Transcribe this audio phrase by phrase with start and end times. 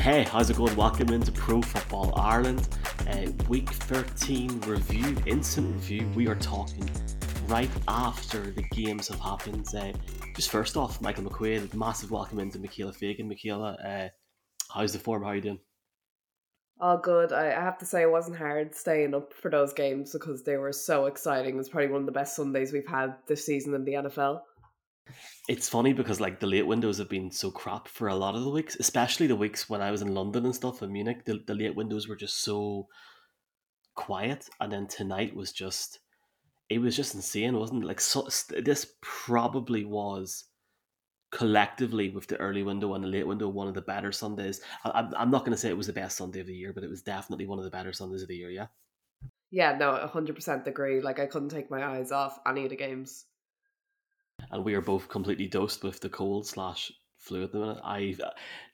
[0.00, 0.74] Hey, how's it going?
[0.76, 2.68] Welcome into Pro Football Ireland,
[3.08, 6.08] uh, week 13 review, instant review.
[6.14, 6.88] We are talking
[7.48, 9.66] right after the games have happened.
[9.76, 9.92] Uh,
[10.36, 13.28] just first off, Michael McQuaid, massive welcome into Michaela Fagan.
[13.28, 14.08] Michaela, uh,
[14.72, 15.24] how's the form?
[15.24, 15.60] How are you doing?
[16.80, 17.32] All good.
[17.32, 20.72] I have to say, it wasn't hard staying up for those games because they were
[20.72, 21.58] so exciting.
[21.58, 24.42] It's probably one of the best Sundays we've had this season in the NFL.
[25.48, 28.42] It's funny because like the late windows have been so crap for a lot of
[28.42, 31.24] the weeks, especially the weeks when I was in London and stuff in Munich.
[31.24, 32.88] The, the late windows were just so
[33.94, 36.00] quiet, and then tonight was just
[36.68, 37.86] it was just insane, wasn't it?
[37.86, 38.28] Like so,
[38.62, 40.44] this probably was
[41.30, 44.60] collectively with the early window and the late window one of the better Sundays.
[44.84, 46.84] I, I'm not going to say it was the best Sunday of the year, but
[46.84, 48.50] it was definitely one of the better Sundays of the year.
[48.50, 48.66] Yeah.
[49.50, 51.00] Yeah, no, hundred percent agree.
[51.00, 53.24] Like I couldn't take my eyes off any of the games.
[54.50, 57.78] And we are both completely dosed with the cold slash flu at the minute.
[57.84, 58.16] I,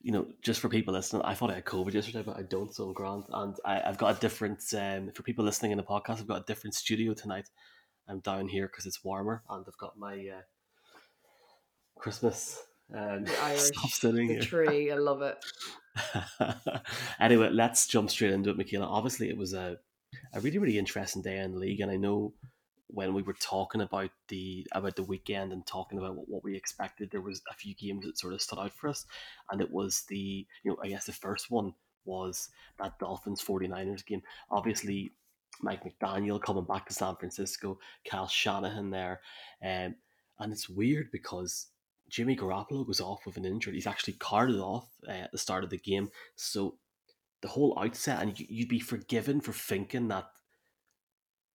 [0.02, 2.74] you know, just for people listening, I thought I had COVID yesterday, but I don't,
[2.74, 3.24] so I'm grand.
[3.32, 6.42] And I, I've got a different, um, for people listening in the podcast, I've got
[6.42, 7.48] a different studio tonight.
[8.08, 10.42] I'm down here because it's warmer, and I've got my uh,
[11.98, 14.40] Christmas um, the Irish the here.
[14.40, 14.90] tree.
[14.92, 15.38] I love it.
[17.20, 18.86] anyway, let's jump straight into it, Michaela.
[18.86, 19.78] Obviously, it was a
[20.32, 22.34] a really really interesting day in the league, and I know
[22.88, 26.56] when we were talking about the about the weekend and talking about what, what we
[26.56, 29.06] expected, there was a few games that sort of stood out for us,
[29.50, 34.04] and it was the you know I guess the first one was that Dolphins 49ers
[34.04, 34.22] game.
[34.50, 35.12] Obviously,
[35.62, 39.20] Mike McDaniel coming back to San Francisco, Kyle Shanahan there,
[39.62, 39.94] um,
[40.38, 41.68] and it's weird because
[42.08, 43.74] Jimmy Garoppolo goes off with an injury.
[43.74, 46.76] He's actually carted off uh, at the start of the game, so
[47.40, 50.26] the whole outset, and you'd be forgiven for thinking that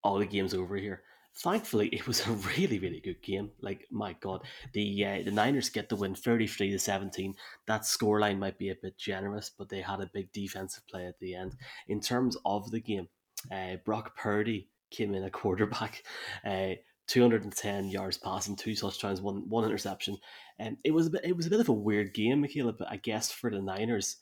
[0.02, 1.02] all the game's over here.
[1.36, 3.50] Thankfully, it was a really, really good game.
[3.60, 4.42] Like my God,
[4.72, 7.34] the uh, the Niners get the win, thirty three to seventeen.
[7.66, 11.18] That scoreline might be a bit generous, but they had a big defensive play at
[11.20, 11.56] the end.
[11.88, 13.08] In terms of the game,
[13.50, 16.02] uh, Brock Purdy came in a quarterback.
[16.44, 16.74] Uh,
[17.06, 20.16] 210 yards passing, two touchdowns, one one interception,
[20.60, 22.72] and it was a bit it was a bit of a weird game, Michaela.
[22.72, 24.16] But I guess for the Niners,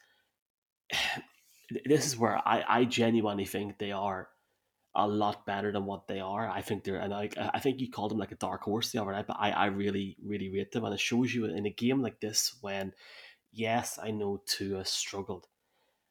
[1.84, 4.28] this is where I, I genuinely think they are
[4.98, 6.48] a lot better than what they are.
[6.48, 9.00] I think they're and I I think you called them like a dark horse the
[9.00, 11.70] other night, but I, I really really rate them, and it shows you in a
[11.70, 12.92] game like this when,
[13.52, 15.46] yes, I know Tua struggled,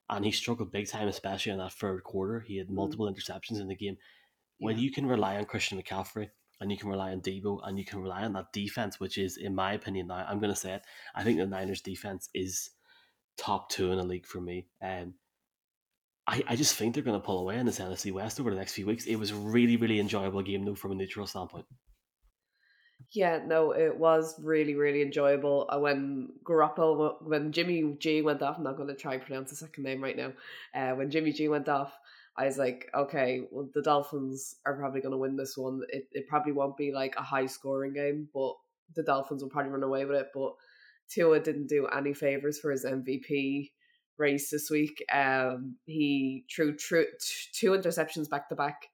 [0.10, 2.40] and he struggled big time, especially in that third quarter.
[2.40, 2.76] He had mm.
[2.76, 3.98] multiple interceptions in the game.
[4.60, 7.86] When you can rely on Christian McCaffrey and you can rely on Deebo and you
[7.86, 10.74] can rely on that defense, which is, in my opinion, now I'm going to say
[10.74, 10.82] it.
[11.14, 12.72] I think the Niners' defense is
[13.38, 14.68] top two in the league for me.
[14.82, 15.14] And um,
[16.28, 18.58] I, I just think they're going to pull away in this NFC West over the
[18.58, 19.06] next few weeks.
[19.06, 21.66] It was really, really enjoyable game, though, from a neutral standpoint.
[23.14, 25.70] Yeah, no, it was really, really enjoyable.
[25.72, 29.52] Uh, when Garoppolo, when Jimmy G went off, I'm not going to try and pronounce
[29.52, 30.34] the second name right now.
[30.76, 31.94] Uh, when Jimmy G went off,
[32.36, 35.82] I was like, okay, well, the Dolphins are probably going to win this one.
[35.90, 38.54] It, it probably won't be like a high scoring game, but
[38.96, 40.28] the Dolphins will probably run away with it.
[40.34, 40.52] But
[41.10, 43.72] Tua didn't do any favors for his MVP
[44.18, 45.04] race this week.
[45.14, 47.06] Um, he threw, threw
[47.54, 48.88] two interceptions back to back.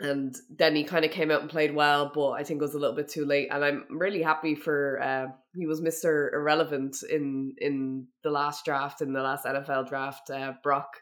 [0.00, 2.74] And then he kind of came out and played well, but I think it was
[2.74, 3.48] a little bit too late.
[3.50, 5.26] And I'm really happy for uh,
[5.56, 10.30] he was Mister Irrelevant in in the last draft in the last NFL draft.
[10.30, 11.00] Uh, Brock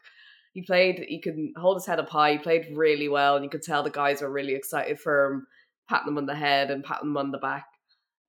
[0.57, 2.31] he played, he could hold his head up high.
[2.31, 5.47] He played really well, and you could tell the guys were really excited for him,
[5.87, 7.67] patting him on the head and patting him on the back.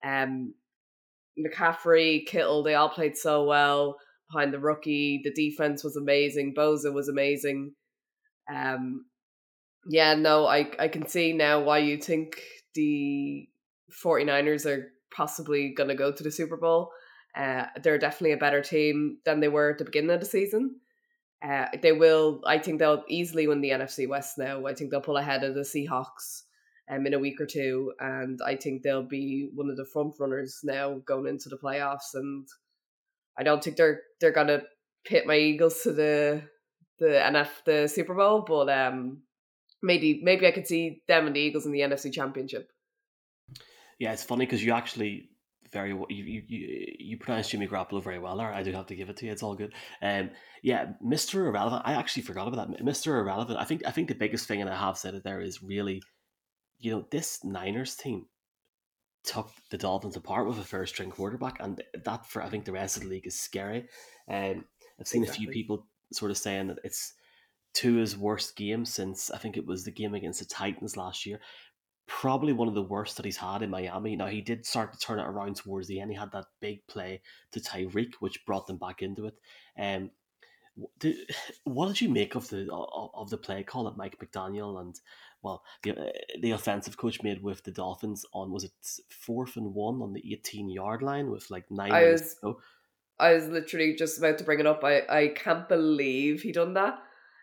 [0.05, 0.53] Um,
[1.39, 3.97] McCaffrey, Kittle, they all played so well
[4.31, 5.21] behind the rookie.
[5.25, 6.55] The defense was amazing.
[6.55, 7.73] Bosa was amazing.
[8.53, 9.07] Um,
[9.87, 12.41] yeah, no, I I can see now why you think
[12.75, 13.49] the
[14.05, 16.91] 49ers are possibly going to go to the Super Bowl.
[17.37, 20.77] Uh, they're definitely a better team than they were at the beginning of the season.
[21.43, 22.41] Uh, they will.
[22.47, 24.67] I think they'll easily win the NFC West now.
[24.67, 26.43] I think they'll pull ahead of the Seahawks
[26.91, 30.15] um, in a week or two, and I think they'll be one of the front
[30.19, 32.15] runners now going into the playoffs.
[32.15, 32.47] And
[33.39, 34.63] I don't think they're they're gonna
[35.05, 36.43] pit my Eagles to the
[36.99, 39.23] the NF the Super Bowl, but um,
[39.83, 42.71] maybe maybe I could see them and the Eagles in the NFC Championship.
[43.99, 45.31] Yeah, it's funny because you actually
[45.73, 46.43] very you you
[46.99, 48.41] you, pronounce Jimmy Garoppolo very well.
[48.41, 49.33] Or I do have to give it to you.
[49.33, 49.73] It's all good.
[50.03, 50.31] Um,
[50.63, 51.83] yeah, Mister Irrelevant.
[51.85, 52.85] I actually forgot about that.
[52.85, 53.59] Mister Irrelevant.
[53.59, 56.03] I think I think the biggest thing, and I have said it there, is really,
[56.79, 58.27] you know, this Niners team
[59.25, 62.73] took the Dolphins apart with a first string quarterback, and that for I think the
[62.73, 63.89] rest of the league is scary.
[64.29, 64.65] Um,
[65.01, 65.45] I've seen exactly.
[65.45, 67.15] a few people sort of saying that it's
[67.75, 71.41] Tua's worst game since I think it was the game against the Titans last year.
[72.07, 74.17] probably one of the worst that he's had in Miami.
[74.17, 76.11] Now he did start to turn it around towards the end.
[76.11, 77.21] He had that big play
[77.53, 79.35] to Tyreek, which brought them back into it.
[79.79, 80.11] Um,
[80.99, 81.17] did,
[81.65, 84.99] what did you make of the of the play call at Mike McDaniel and
[85.43, 88.73] well the uh, the offensive coach made with the Dolphins on was it
[89.11, 92.37] fourth and one on the eighteen yard line with like nine I was-?
[93.21, 94.85] I was literally just about to bring it up.
[94.85, 97.01] I, I can't believe he done that.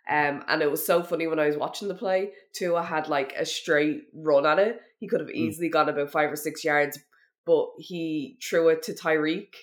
[0.10, 2.32] Um, and it was so funny when I was watching the play.
[2.54, 4.80] Tua had like a straight run at it.
[5.00, 5.36] He could have Mm.
[5.36, 7.00] easily gone about five or six yards,
[7.46, 9.54] but he threw it to Tyreek,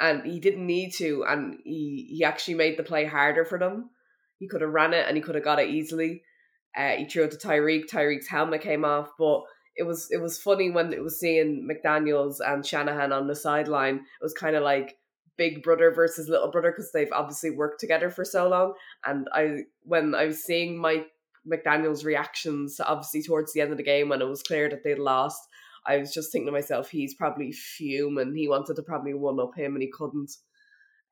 [0.00, 1.24] and he didn't need to.
[1.24, 3.90] And he he actually made the play harder for them.
[4.38, 6.22] He could have ran it and he could have got it easily.
[6.76, 7.84] Uh, he threw it to Tyreek.
[7.90, 9.42] Tyreek's helmet came off, but
[9.76, 13.96] it was it was funny when it was seeing McDaniel's and Shanahan on the sideline.
[13.96, 14.96] It was kind of like
[15.36, 18.74] big brother versus little brother because they've obviously worked together for so long.
[19.04, 21.08] And I when I was seeing Mike
[21.50, 24.98] McDaniel's reactions, obviously towards the end of the game when it was clear that they'd
[24.98, 25.40] lost,
[25.86, 28.34] I was just thinking to myself, he's probably fuming.
[28.34, 30.32] He wanted to probably one up him and he couldn't.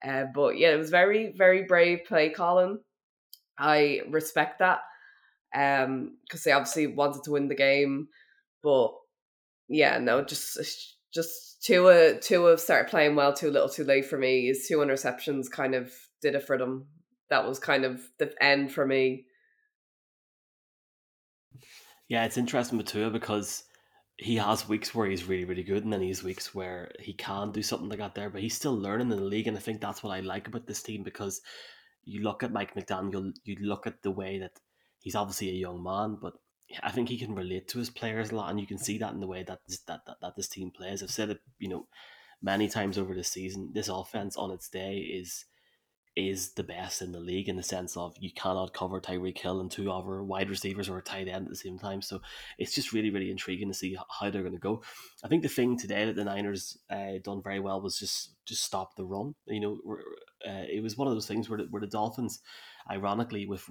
[0.07, 2.79] Uh, but yeah, it was very very brave play calling.
[3.59, 4.81] I respect that
[5.55, 8.09] um because they obviously wanted to win the game
[8.63, 8.93] but
[9.69, 14.47] yeah no just just Tua Tua started playing well too little too late for me.
[14.47, 16.87] His two interceptions kind of did it for them.
[17.31, 19.27] That was kind of the end for me.
[22.09, 23.65] Yeah, it's interesting with Tua because
[24.17, 27.15] he has weeks where he's really, really good, and then he has weeks where he
[27.15, 29.61] can do something like that there, but he's still learning in the league, and I
[29.61, 31.41] think that's what I like about this team because
[32.05, 34.59] you look at Mike McDaniel, you look at the way that
[35.03, 36.35] he's obviously a young man, but
[36.83, 39.13] I think he can relate to his players a lot, and you can see that
[39.13, 41.03] in the way that this, that, that, that this team plays.
[41.03, 41.87] I've said it, you know,
[42.41, 43.71] many times over the season.
[43.75, 45.45] This offense on its day is
[46.15, 49.61] is the best in the league in the sense of you cannot cover Tyreek Hill
[49.61, 52.03] and two other wide receivers or a tight end at the same time.
[52.03, 52.21] So
[52.59, 54.83] it's just really, really intriguing to see how they're going to go.
[55.25, 58.63] I think the thing today that the Niners uh, done very well was just just
[58.63, 59.35] stop the run.
[59.47, 59.79] You know,
[60.47, 62.41] uh, it was one of those things where the, where the Dolphins,
[62.91, 63.69] ironically, with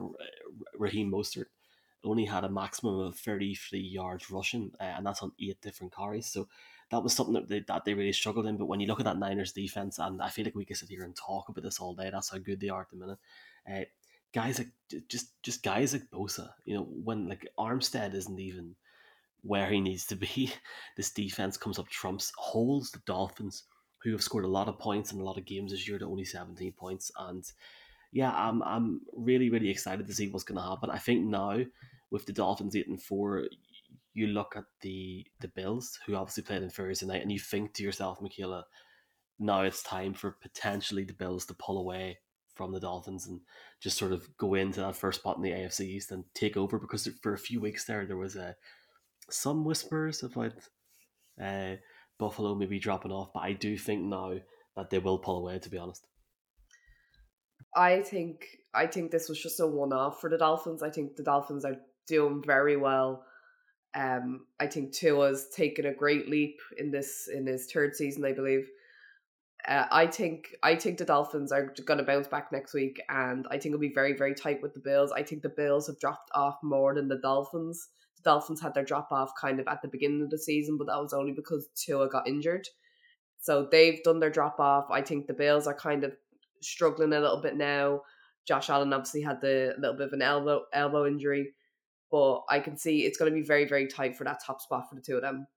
[0.78, 1.48] Raheem Mostert,
[2.04, 6.28] only had a maximum of 33 yards rushing, uh, and that's on eight different carries.
[6.28, 6.48] So
[6.90, 8.58] that was something that they, that they really struggled in.
[8.58, 10.90] But when you look at that Niners defense, and I feel like we could sit
[10.90, 12.10] here and talk about this all day.
[12.12, 13.20] That's how good they are at the minute.
[13.70, 13.86] Uh,
[14.34, 14.70] guys like
[15.08, 18.76] just just guys like Bosa, you know, when like Armstead isn't even
[19.44, 20.52] where he needs to be,
[20.98, 23.64] this defense comes up trumps, holds the Dolphins,
[24.04, 26.06] who have scored a lot of points in a lot of games this year to
[26.06, 27.12] only 17 points.
[27.18, 27.44] And
[28.12, 30.90] yeah, I'm I'm really really excited to see what's going to happen.
[30.90, 31.60] I think now
[32.10, 33.46] with the Dolphins eight and four,
[34.14, 37.74] you look at the the Bills, who obviously played on Thursday night, and you think
[37.74, 38.66] to yourself, Michaela,
[39.40, 42.20] now it's time for potentially the Bills to pull away
[42.54, 43.40] from the Dolphins and
[43.80, 46.78] just sort of go into that first spot in the AFC East and take over.
[46.78, 48.56] Because for a few weeks there, there was a
[49.30, 50.54] some whispers about
[51.42, 51.76] uh,
[52.22, 54.36] Buffalo maybe dropping off, but I do think now
[54.76, 55.58] that they will pull away.
[55.60, 56.06] To be honest,
[57.76, 60.84] I think I think this was just a one off for the Dolphins.
[60.84, 61.78] I think the Dolphins are
[62.08, 63.26] doing very well.
[63.94, 68.34] Um, I think Tua's taken a great leap in this in his third season, I
[68.34, 68.70] believe.
[69.68, 73.48] Uh, I think I think the Dolphins are going to bounce back next week, and
[73.50, 75.12] I think it'll be very very tight with the Bills.
[75.12, 77.90] I think the Bills have dropped off more than the Dolphins.
[78.24, 80.88] The Dolphins had their drop off kind of at the beginning of the season, but
[80.88, 82.68] that was only because Tua got injured.
[83.40, 84.86] So they've done their drop off.
[84.92, 86.14] I think the Bills are kind of
[86.62, 88.02] struggling a little bit now.
[88.48, 91.54] Josh Allen obviously had the little bit of an elbow elbow injury,
[92.12, 94.90] but I can see it's going to be very very tight for that top spot
[94.90, 95.48] for the two of them.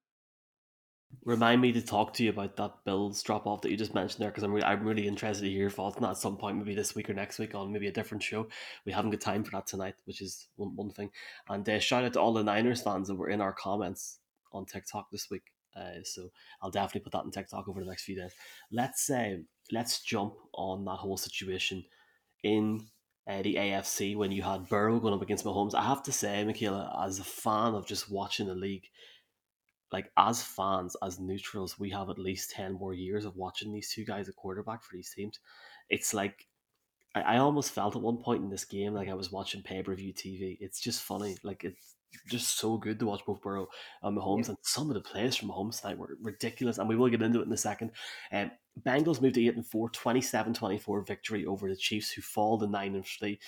[1.24, 4.22] Remind me to talk to you about that Bills drop off that you just mentioned
[4.22, 6.36] there because I'm, re- I'm really interested to hear your thoughts on that at some
[6.36, 8.48] point, maybe this week or next week on maybe a different show.
[8.84, 11.10] We haven't got time for that tonight, which is one, one thing.
[11.48, 14.18] And uh, shout out to all the Niners fans that were in our comments
[14.52, 15.44] on TikTok this week.
[15.76, 16.30] Uh, so
[16.62, 18.32] I'll definitely put that on TikTok over the next few days.
[18.70, 19.42] Let's say uh,
[19.72, 21.84] let's jump on that whole situation
[22.42, 22.86] in
[23.26, 25.74] uh, the AFC when you had Burrow going up against Mahomes.
[25.74, 28.84] I have to say, Michaela, as a fan of just watching the league,
[29.94, 33.92] like as fans, as neutrals, we have at least ten more years of watching these
[33.92, 35.38] two guys at quarterback for these teams.
[35.88, 36.48] It's like
[37.14, 39.84] I, I almost felt at one point in this game like I was watching pay
[39.84, 40.58] per view TV.
[40.60, 41.94] It's just funny, like it's
[42.28, 43.68] just so good to watch both Burrow
[44.02, 44.48] and Mahomes, yeah.
[44.48, 47.40] and some of the plays from Mahomes tonight were ridiculous, and we will get into
[47.40, 47.92] it in a second.
[48.32, 48.50] Um,
[48.84, 52.94] Bengals moved to 8 and 4, 27-24 victory over the Chiefs, who fall to 9
[52.96, 53.38] and 3.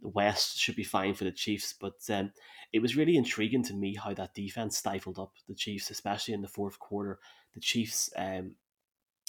[0.00, 2.32] The West should be fine for the Chiefs, but um,
[2.72, 6.42] it was really intriguing to me how that defense stifled up the Chiefs, especially in
[6.42, 7.18] the fourth quarter.
[7.54, 8.54] The Chiefs um,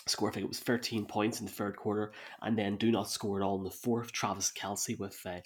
[0.05, 2.11] score, I think it was 13 points in the third quarter,
[2.41, 4.11] and then do not score at all in the fourth.
[4.11, 5.39] Travis Kelce with uh,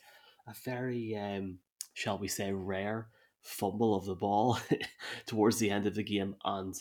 [0.48, 1.60] a very, um,
[1.94, 3.08] shall we say, rare
[3.42, 4.58] fumble of the ball
[5.26, 6.76] towards the end of the game, and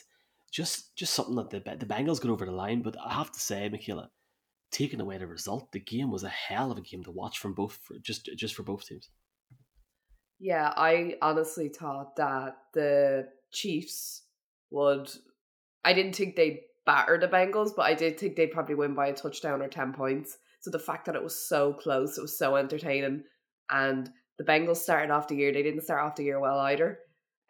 [0.51, 2.83] just just something that the the Bengals got over the line.
[2.83, 4.11] But I have to say, Michaela,
[4.73, 7.53] taking away the result, the game was a hell of a game to watch from
[7.53, 9.11] both for, just just for both teams.
[10.41, 14.23] Yeah, I honestly thought that the Chiefs
[14.71, 15.09] would.
[15.85, 19.09] I didn't think they'd batter the Bengals, but I did think they'd probably win by
[19.09, 20.39] a touchdown or ten points.
[20.61, 23.25] So the fact that it was so close, it was so entertaining,
[23.71, 25.53] and the Bengals started off the year.
[25.53, 26.99] They didn't start off the year well either.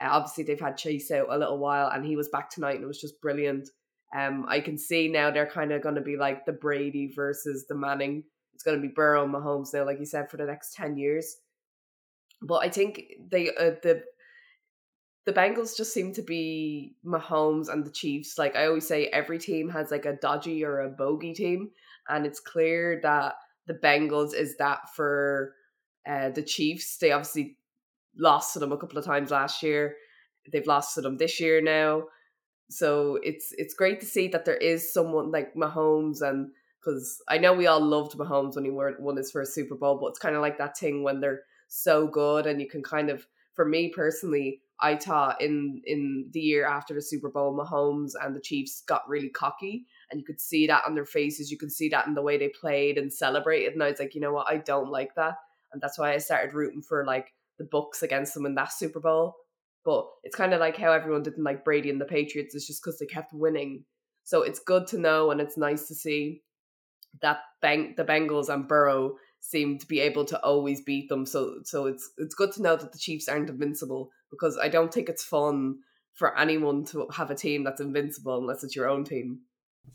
[0.00, 2.84] Uh, obviously, they've had Chase out a little while, and he was back tonight, and
[2.84, 3.68] it was just brilliant.
[4.16, 7.66] Um, I can see now they're kind of going to be like the Brady versus
[7.66, 8.24] the Manning.
[8.54, 10.96] It's going to be Burrow and Mahomes now, like you said, for the next ten
[10.96, 11.36] years.
[12.42, 14.02] But I think they uh, the
[15.24, 18.38] the Bengals just seem to be Mahomes and the Chiefs.
[18.38, 21.70] Like I always say, every team has like a dodgy or a bogey team,
[22.08, 23.34] and it's clear that
[23.66, 25.54] the Bengals is that for
[26.06, 26.98] uh, the Chiefs.
[26.98, 27.56] They obviously
[28.16, 29.96] lost to them a couple of times last year.
[30.50, 32.04] They've lost to them this year now.
[32.72, 36.50] So it's it's great to see that there is someone like Mahomes and
[36.80, 40.08] because I know we all loved Mahomes when he won his first Super Bowl, but
[40.08, 43.26] it's kind of like that thing when they're so good and you can kind of
[43.54, 48.34] for me personally I thought in in the year after the Super Bowl Mahomes and
[48.34, 51.72] the Chiefs got really cocky and you could see that on their faces you could
[51.72, 54.32] see that in the way they played and celebrated and I was like you know
[54.32, 54.48] what?
[54.48, 55.36] I don't like that
[55.72, 59.00] and that's why I started rooting for like the Bucs against them in that Super
[59.00, 59.36] Bowl
[59.84, 62.82] but it's kind of like how everyone didn't like Brady and the Patriots it's just
[62.82, 63.84] because they kept winning
[64.24, 66.42] so it's good to know and it's nice to see
[67.20, 71.26] that bang the Bengals and Burrow seem to be able to always beat them.
[71.26, 74.92] So so it's it's good to know that the Chiefs aren't invincible because I don't
[74.92, 75.78] think it's fun
[76.14, 79.40] for anyone to have a team that's invincible unless it's your own team.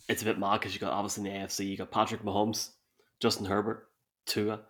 [0.08, 2.70] It's a bit mad because you got obviously in the AFC you got Patrick Mahomes,
[3.20, 3.88] Justin Herbert,
[4.26, 4.60] Tua,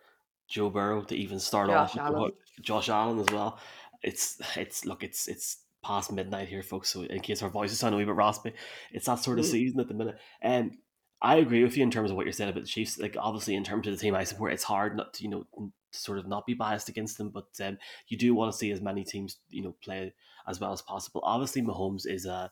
[0.48, 2.32] Joe Burrow to even start Josh off Allen.
[2.62, 3.58] Josh Allen as well.
[4.02, 6.88] It's it's look it's it's past midnight here, folks.
[6.90, 8.52] So in case our voices sound a wee bit raspy,
[8.92, 9.50] it's that sort of mm.
[9.50, 10.18] season at the minute.
[10.40, 10.76] And
[11.20, 12.98] I agree with you in terms of what you're saying about the Chiefs.
[12.98, 15.72] Like obviously, in terms of the team I support, it's hard not to you know
[15.90, 17.78] sort of not be biased against them, but um,
[18.08, 20.12] you do want to see as many teams you know play
[20.46, 21.20] as well as possible.
[21.24, 22.50] Obviously, Mahomes is a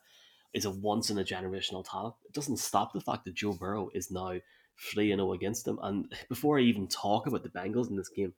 [0.52, 2.14] is a once in a generational talent.
[2.24, 4.34] It doesn't stop the fact that Joe Burrow is now
[4.78, 5.78] three and zero against them.
[5.82, 8.34] And before I even talk about the Bengals in this game,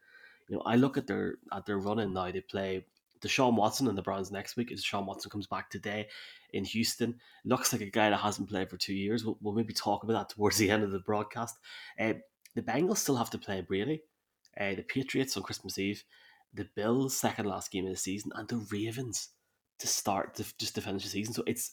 [0.49, 2.31] you know, I look at their at their running now.
[2.31, 2.85] They play
[3.21, 4.73] Deshaun Watson and the Browns next week.
[4.73, 6.09] As Deshaun Watson comes back today,
[6.53, 7.17] in Houston.
[7.45, 9.25] Looks like a guy that hasn't played for two years.
[9.25, 11.57] We'll, we'll maybe talk about that towards the end of the broadcast.
[11.99, 12.15] Uh,
[12.55, 14.03] the Bengals still have to play Brady,
[14.59, 16.03] uh, the Patriots on Christmas Eve,
[16.55, 19.29] the Bills' second last game of the season, and the Ravens
[19.79, 21.35] to start to, just to finish the season.
[21.35, 21.71] So it's,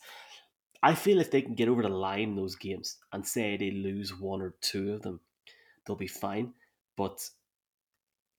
[0.83, 3.71] I feel if they can get over the line in those games and say they
[3.71, 5.21] lose one or two of them,
[5.85, 6.53] they'll be fine.
[6.97, 7.19] But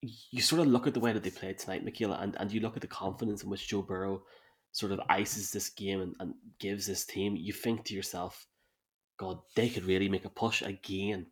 [0.03, 2.61] you sort of look at the way that they played tonight, Michaela, and, and you
[2.61, 4.23] look at the confidence in which Joe Burrow
[4.73, 8.47] sort of ices this game and, and gives this team, you think to yourself,
[9.19, 11.27] God, they could really make a push again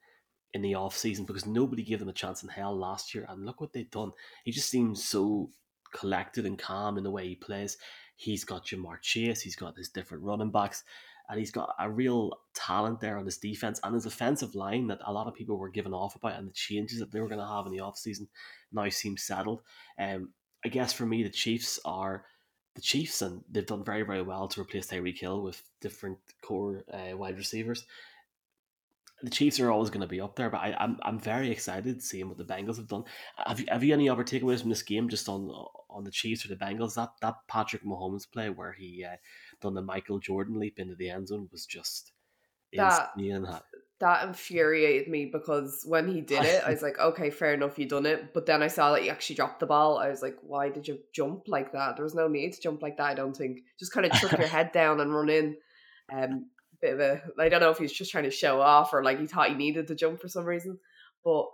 [0.54, 3.26] in the off season because nobody gave them a chance in hell last year.
[3.28, 4.12] And look what they've done.
[4.44, 5.50] He just seems so
[5.92, 7.76] collected and calm in the way he plays.
[8.16, 10.84] He's got Ja'Marr Chase, he's got his different running backs,
[11.28, 12.32] and he's got a real
[12.66, 15.68] talent there on his defense and his offensive line that a lot of people were
[15.68, 17.98] given off about and the changes that they were going to have in the off
[17.98, 18.28] season
[18.72, 19.60] now seem settled.
[19.98, 20.30] Um,
[20.64, 22.24] I guess for me, the Chiefs are
[22.74, 26.84] the Chiefs, and they've done very, very well to replace Tyreek Hill with different core
[26.92, 27.84] uh, wide receivers.
[29.22, 32.02] The Chiefs are always going to be up there, but I, I'm I'm very excited
[32.02, 33.04] seeing what the Bengals have done.
[33.46, 35.48] Have you have you any other takeaways from this game, just on
[35.88, 36.94] on the Chiefs or the Bengals?
[36.94, 39.16] That that Patrick Mahomes play where he uh,
[39.60, 42.12] done the Michael Jordan leap into the end zone was just
[42.76, 43.10] that,
[44.00, 47.86] that infuriated me because when he did it, I was like, okay, fair enough, you
[47.86, 48.34] done it.
[48.34, 49.98] But then I saw that he actually dropped the ball.
[49.98, 51.96] I was like, why did you jump like that?
[51.96, 53.06] There was no need to jump like that.
[53.06, 53.60] I don't think.
[53.78, 55.56] Just kind of chuck your head down and run in.
[56.12, 56.46] Um,
[56.80, 57.22] bit of a.
[57.38, 59.54] I don't know if he's just trying to show off or like he thought he
[59.54, 60.78] needed to jump for some reason.
[61.24, 61.46] But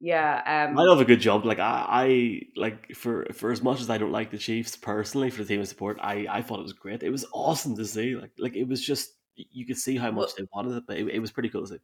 [0.00, 1.44] yeah, um, I love a good jump.
[1.44, 5.30] Like I, I like for for as much as I don't like the Chiefs personally
[5.30, 7.02] for the team of support, I I thought it was great.
[7.02, 8.14] It was awesome to see.
[8.14, 11.08] Like like it was just you could see how much they wanted it, but it,
[11.08, 11.80] it was pretty cool to see.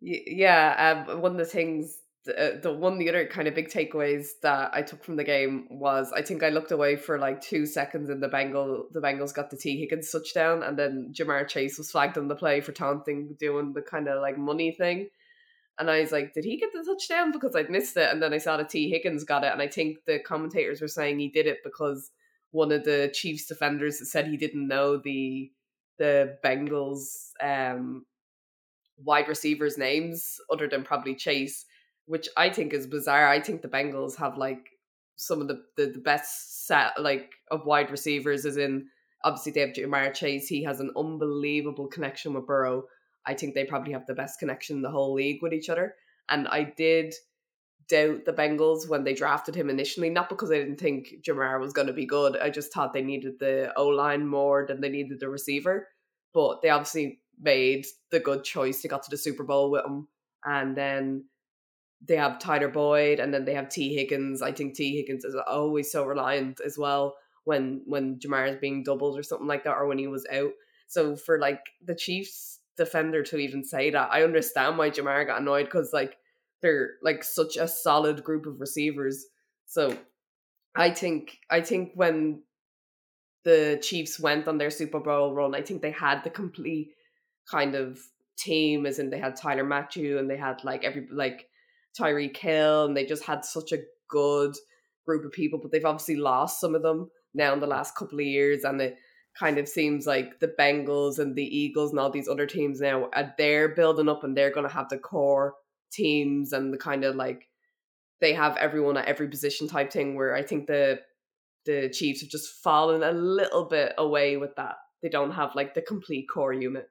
[0.00, 3.54] Yeah, um, one of the things, the, uh, the one of the other kind of
[3.54, 7.18] big takeaways that I took from the game was I think I looked away for
[7.18, 11.12] like two seconds and the Bengal the Bengals got the Tee Higgins touchdown and then
[11.16, 14.72] Ja'Marr Chase was flagged on the play for taunting, doing the kind of like money
[14.72, 15.08] thing.
[15.78, 17.32] And I was like, did he get the touchdown?
[17.32, 18.10] Because I'd missed it.
[18.10, 19.52] And then I saw that Tee Higgins got it.
[19.52, 22.10] And I think the commentators were saying he did it because
[22.50, 25.50] one of the Chiefs defenders said he didn't know the
[25.98, 28.04] the Bengals um,
[28.98, 31.64] wide receivers' names other than probably Chase,
[32.06, 33.28] which I think is bizarre.
[33.28, 34.68] I think the Bengals have like
[35.16, 38.86] some of the, the, the best set like of wide receivers is in
[39.24, 40.48] obviously they have Ja'Marr Chase.
[40.48, 42.84] He has an unbelievable connection with Burrow.
[43.26, 45.94] I think they probably have the best connection in the whole league with each other.
[46.28, 47.14] And I did
[47.88, 51.72] doubt the Bengals when they drafted him initially, not because I didn't think Ja'Marr was
[51.72, 52.36] going to be good.
[52.36, 55.88] I just thought they needed the O line more than they needed the receiver.
[56.32, 58.82] But they obviously made the good choice.
[58.82, 60.08] They got to the Super Bowl with him.
[60.44, 61.24] And then
[62.06, 64.42] they have Tyler Boyd and then they have Tee Higgins.
[64.42, 68.82] I think Tee Higgins is always so reliant as well when when Ja'Marr is being
[68.82, 70.52] doubled or something like that or when he was out.
[70.88, 75.40] So for like the Chiefs defender to even say that, I understand why Ja'Marr got
[75.40, 76.16] annoyed because like
[76.62, 79.26] they're like such a solid group of receivers.
[79.66, 79.96] So
[80.74, 82.42] I think I think when
[83.44, 86.92] the Chiefs went on their Super Bowl run, I think they had the complete
[87.50, 87.98] kind of
[88.38, 91.48] team, as in they had Tyrann Mathieu and they had like every like
[91.98, 94.56] Tyreek Hill, and they just had such a good
[95.04, 95.58] group of people.
[95.60, 98.80] But they've obviously lost some of them now in the last couple of years, and
[98.80, 98.96] it
[99.38, 103.08] kind of seems like the Bengals and the Eagles and all these other teams now
[103.14, 105.54] uh, they're building up and they're to have the core
[105.92, 107.48] teams and the kind of like
[108.20, 110.16] they have everyone at every position type thing.
[110.16, 111.00] Where I think the
[111.64, 114.76] the Chiefs have just fallen a little bit away with that.
[115.02, 116.88] They don't have like the complete corps unit.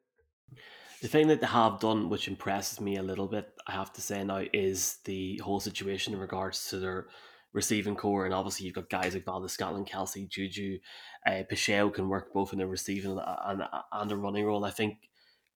[1.02, 4.02] The thing that they have done, which impresses me a little bit, I have to
[4.02, 7.08] say now, is the whole situation in regards to their
[7.54, 8.26] receiving core.
[8.26, 10.78] And obviously, you've got guys like Valdes-Scantling, Kelce, Juju,
[11.26, 14.64] uh, Pacheco can work both in the receiving and, and the running role.
[14.64, 14.98] I think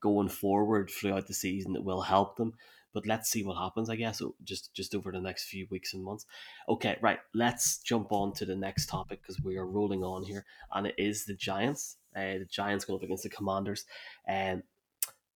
[0.02, 2.54] going forward throughout the season, it will help them.
[2.96, 6.04] But let's see what happens, I guess, just just over the next few weeks and
[6.04, 6.26] months.
[6.70, 7.20] Okay, right.
[7.34, 10.96] Let's jump on to the next topic because we are rolling on here, and it
[10.98, 11.98] is the Giants.
[12.16, 13.86] Uh, the Giants going up against the Commanders,
[14.26, 14.64] and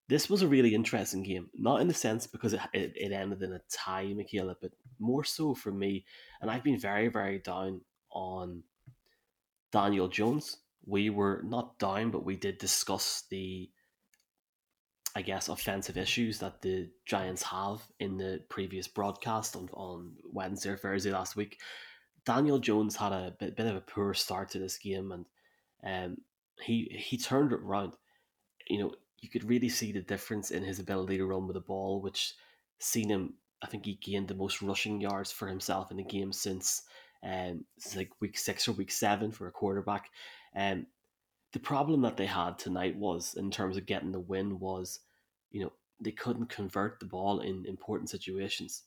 [0.07, 1.49] this was a really interesting game.
[1.53, 5.23] Not in the sense because it, it, it ended in a tie, Michaela, but more
[5.23, 6.05] so for me.
[6.41, 8.63] And I've been very, very down on
[9.71, 10.57] Daniel Jones.
[10.85, 13.69] We were not down, but we did discuss the
[15.15, 20.69] I guess, offensive issues that the Giants have in the previous broadcast on, on Wednesday
[20.69, 21.59] or Thursday last week.
[22.25, 25.25] Daniel Jones had a bit, bit of a poor start to this game, and
[25.83, 26.17] um,
[26.61, 27.93] he he turned it around.
[28.67, 31.61] You know, you could really see the difference in his ability to run with the
[31.61, 32.35] ball, which
[32.79, 33.33] seen him.
[33.61, 36.83] I think he gained the most rushing yards for himself in the game since
[37.23, 40.09] um, since like week six or week seven for a quarterback.
[40.55, 40.85] Um,
[41.53, 44.99] the problem that they had tonight was, in terms of getting the win, was
[45.51, 48.83] you know they couldn't convert the ball in important situations.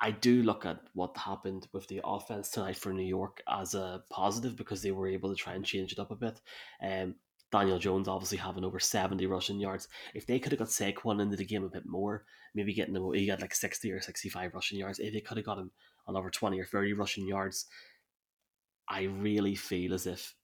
[0.00, 4.02] I do look at what happened with the offense tonight for New York as a
[4.10, 6.40] positive because they were able to try and change it up a bit.
[6.82, 7.14] Um,
[7.52, 9.86] Daniel Jones obviously having over 70 rushing yards.
[10.14, 13.12] If they could have got Saquon into the game a bit more, maybe getting him,
[13.12, 14.98] he got like 60 or 65 rushing yards.
[14.98, 15.70] If they could have got him
[16.08, 17.66] on over 20 or 30 rushing yards,
[18.88, 20.34] I really feel as if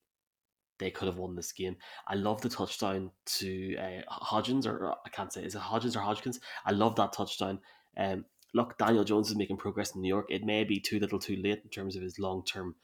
[0.79, 1.77] they could have won this game.
[2.07, 6.01] I love the touchdown to uh, Hodgins, or I can't say, is it Hodgins or
[6.01, 6.41] Hodgkins?
[6.65, 7.61] I love that touchdown.
[7.97, 10.27] Um, look, Daniel Jones is making progress in New York.
[10.31, 12.77] It may be too little too late in terms of his long term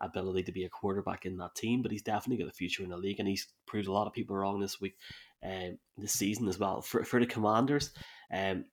[0.00, 2.90] ability to be a quarterback in that team, but he's definitely got a future in
[2.90, 4.96] the league, and he's proved a lot of people wrong this week,
[5.44, 6.82] um, this season as well.
[6.82, 7.90] For, for the Commanders,
[8.32, 8.66] um,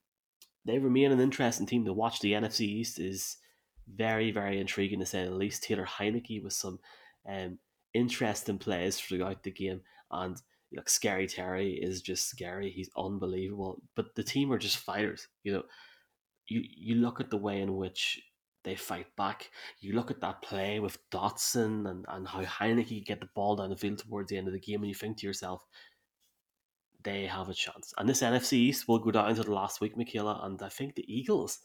[0.65, 2.19] they remain an interesting team to watch.
[2.19, 3.37] The NFC East is
[3.87, 5.63] very, very intriguing to say the least.
[5.63, 6.79] Taylor Heinicke with some
[7.29, 7.59] um,
[7.95, 9.81] interesting plays throughout the game.
[10.11, 10.39] And
[10.75, 12.69] like Scary Terry is just scary.
[12.69, 13.81] He's unbelievable.
[13.95, 15.27] But the team are just fighters.
[15.43, 15.63] You know,
[16.47, 18.21] you you look at the way in which
[18.63, 19.49] they fight back.
[19.79, 23.69] You look at that play with Dotson and, and how Heinicke get the ball down
[23.69, 25.63] the field towards the end of the game, and you think to yourself,
[27.03, 27.93] they have a chance.
[27.97, 30.95] And this NFC East will go down to the last week, Michaela, and I think
[30.95, 31.59] the Eagles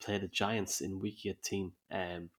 [0.00, 1.72] play the Giants in week 18.
[1.90, 2.30] Um,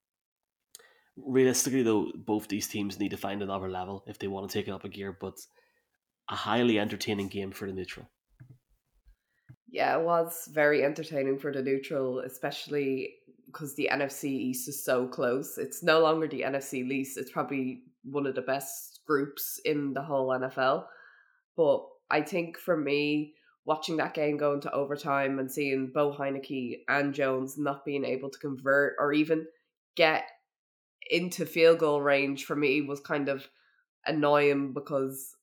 [1.18, 4.68] realistically, though, both these teams need to find another level if they want to take
[4.68, 5.18] it up a gear.
[5.20, 5.36] But
[6.30, 8.08] a highly entertaining game for the neutral.
[9.70, 15.08] Yeah, it was very entertaining for the neutral, especially because the NFC East is so
[15.08, 15.58] close.
[15.58, 17.18] It's no longer the NFC least.
[17.18, 20.86] It's probably one of the best groups in the whole NFL.
[21.58, 23.34] But I think for me,
[23.66, 28.30] watching that game go into overtime and seeing Bo Heinicke and Jones not being able
[28.30, 29.46] to convert or even
[29.96, 30.24] get
[31.10, 33.48] into field goal range for me was kind of
[34.06, 35.36] annoying because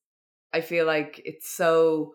[0.53, 2.15] I feel like it's so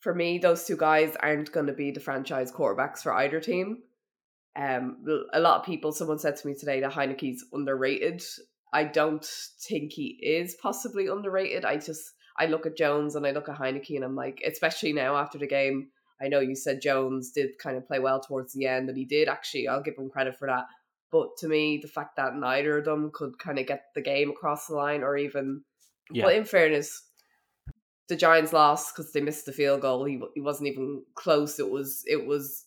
[0.00, 3.78] for me those two guys aren't going to be the franchise quarterbacks for either team.
[4.56, 5.90] Um, a lot of people.
[5.90, 8.22] Someone said to me today that Heinicke's underrated.
[8.72, 9.24] I don't
[9.68, 11.64] think he is possibly underrated.
[11.64, 14.92] I just I look at Jones and I look at Heinicke and I'm like, especially
[14.92, 15.88] now after the game.
[16.22, 19.04] I know you said Jones did kind of play well towards the end, and he
[19.04, 19.66] did actually.
[19.66, 20.66] I'll give him credit for that
[21.10, 24.30] But to me, the fact that neither of them could kind of get the game
[24.30, 25.62] across the line, or even,
[26.10, 26.24] Yeah.
[26.24, 27.02] but in fairness,
[28.08, 30.04] the Giants lost because they missed the field goal.
[30.04, 31.58] He he wasn't even close.
[31.58, 32.66] It was it was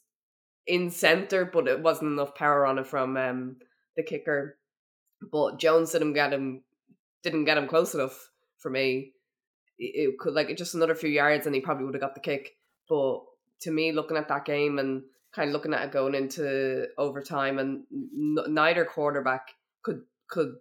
[0.66, 3.58] in center, but it wasn't enough power on it from um,
[3.96, 4.58] the kicker.
[5.32, 6.64] But Jones didn't get him
[7.24, 9.14] didn't get him close enough for me.
[9.78, 12.22] It, it could like just another few yards, and he probably would have got the
[12.22, 12.52] kick.
[12.90, 13.20] But
[13.62, 15.04] to me, looking at that game and
[15.38, 20.56] kind of looking at it going into overtime, and n- neither quarterback could could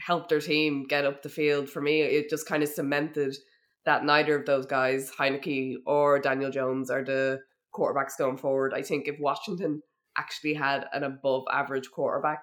[0.00, 1.68] help their team get up the field.
[1.68, 3.36] For me, it just kind of cemented
[3.84, 7.40] that neither of those guys, Heinicke or Daniel Jones, are the
[7.74, 8.72] quarterbacks going forward.
[8.74, 9.82] I think if Washington
[10.16, 12.42] actually had an above average quarterback,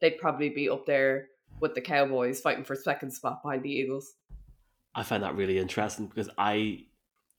[0.00, 1.28] they'd probably be up there
[1.60, 4.14] with the Cowboys fighting for second spot behind the Eagles.
[4.94, 6.84] I find that really interesting because I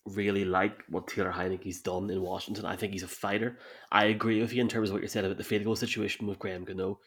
[0.05, 2.65] really like what Taylor Heinicke's done in Washington.
[2.65, 3.57] I think he's a fighter.
[3.91, 6.27] I agree with you in terms of what you said about the field goal situation
[6.27, 6.99] with Graham Gano.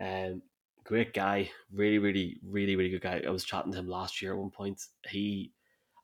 [0.00, 0.42] Um,
[0.84, 3.22] great guy, really, really, really, really good guy.
[3.26, 4.82] I was chatting to him last year at one point.
[5.08, 5.52] He,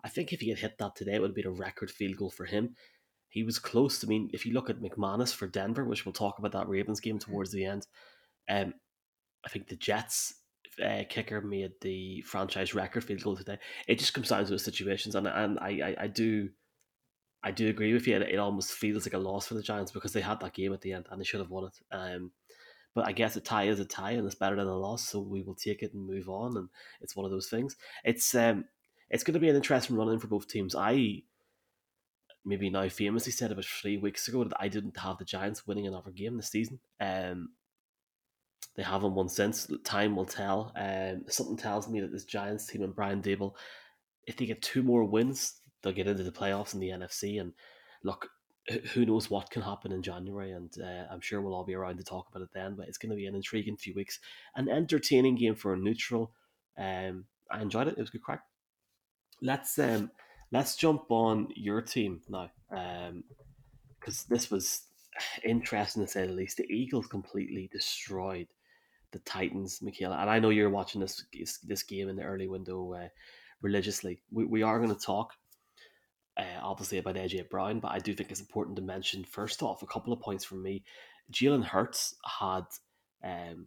[0.04, 2.16] I think if he had hit that today, it would have been a record field
[2.16, 2.74] goal for him.
[3.28, 4.04] He was close.
[4.04, 7.00] I mean, if you look at McManus for Denver, which we'll talk about that Ravens
[7.00, 7.86] game towards the end,
[8.48, 8.74] um,
[9.44, 10.34] I think the Jets
[10.82, 13.58] uh, kicker made the franchise record field goal today.
[13.86, 16.50] It just comes down to those situations, and and I, I, I do.
[17.42, 18.16] I do agree with you.
[18.16, 20.74] It, it almost feels like a loss for the Giants because they had that game
[20.74, 21.78] at the end and they should have won it.
[21.90, 22.32] Um,
[22.94, 25.20] but I guess a tie is a tie and it's better than a loss, so
[25.20, 26.56] we will take it and move on.
[26.56, 26.68] And
[27.00, 27.76] it's one of those things.
[28.04, 28.66] It's um,
[29.08, 30.74] it's going to be an interesting run in for both teams.
[30.74, 31.22] I
[32.44, 35.86] maybe now famously said about three weeks ago that I didn't have the Giants winning
[35.86, 36.80] another game this season.
[37.00, 37.50] Um,
[38.76, 39.70] they haven't won since.
[39.84, 40.72] Time will tell.
[40.76, 43.54] Um, something tells me that this Giants team and Brian Daboll,
[44.26, 47.40] if they get two more wins, they'll get into the playoffs in the NFC.
[47.40, 47.52] And
[48.04, 48.28] look,
[48.92, 50.52] who knows what can happen in January?
[50.52, 52.74] And uh, I'm sure we'll all be around to talk about it then.
[52.76, 54.20] But it's going to be an intriguing few weeks,
[54.54, 56.32] an entertaining game for a neutral.
[56.78, 57.94] Um, I enjoyed it.
[57.96, 58.42] It was good crack.
[59.42, 60.10] Let's um,
[60.52, 63.24] let's jump on your team now, um,
[63.98, 64.82] because this was
[65.44, 66.56] interesting to say the least.
[66.56, 68.48] The Eagles completely destroyed
[69.12, 70.16] the Titans, Michaela.
[70.18, 71.24] And I know you're watching this
[71.62, 73.08] this game in the early window uh,
[73.62, 74.22] religiously.
[74.30, 75.32] We, we are going to talk,
[76.36, 79.82] uh, obviously, about AJ Brown, but I do think it's important to mention, first off,
[79.82, 80.84] a couple of points from me.
[81.32, 82.64] Jalen Hurts had
[83.24, 83.66] um,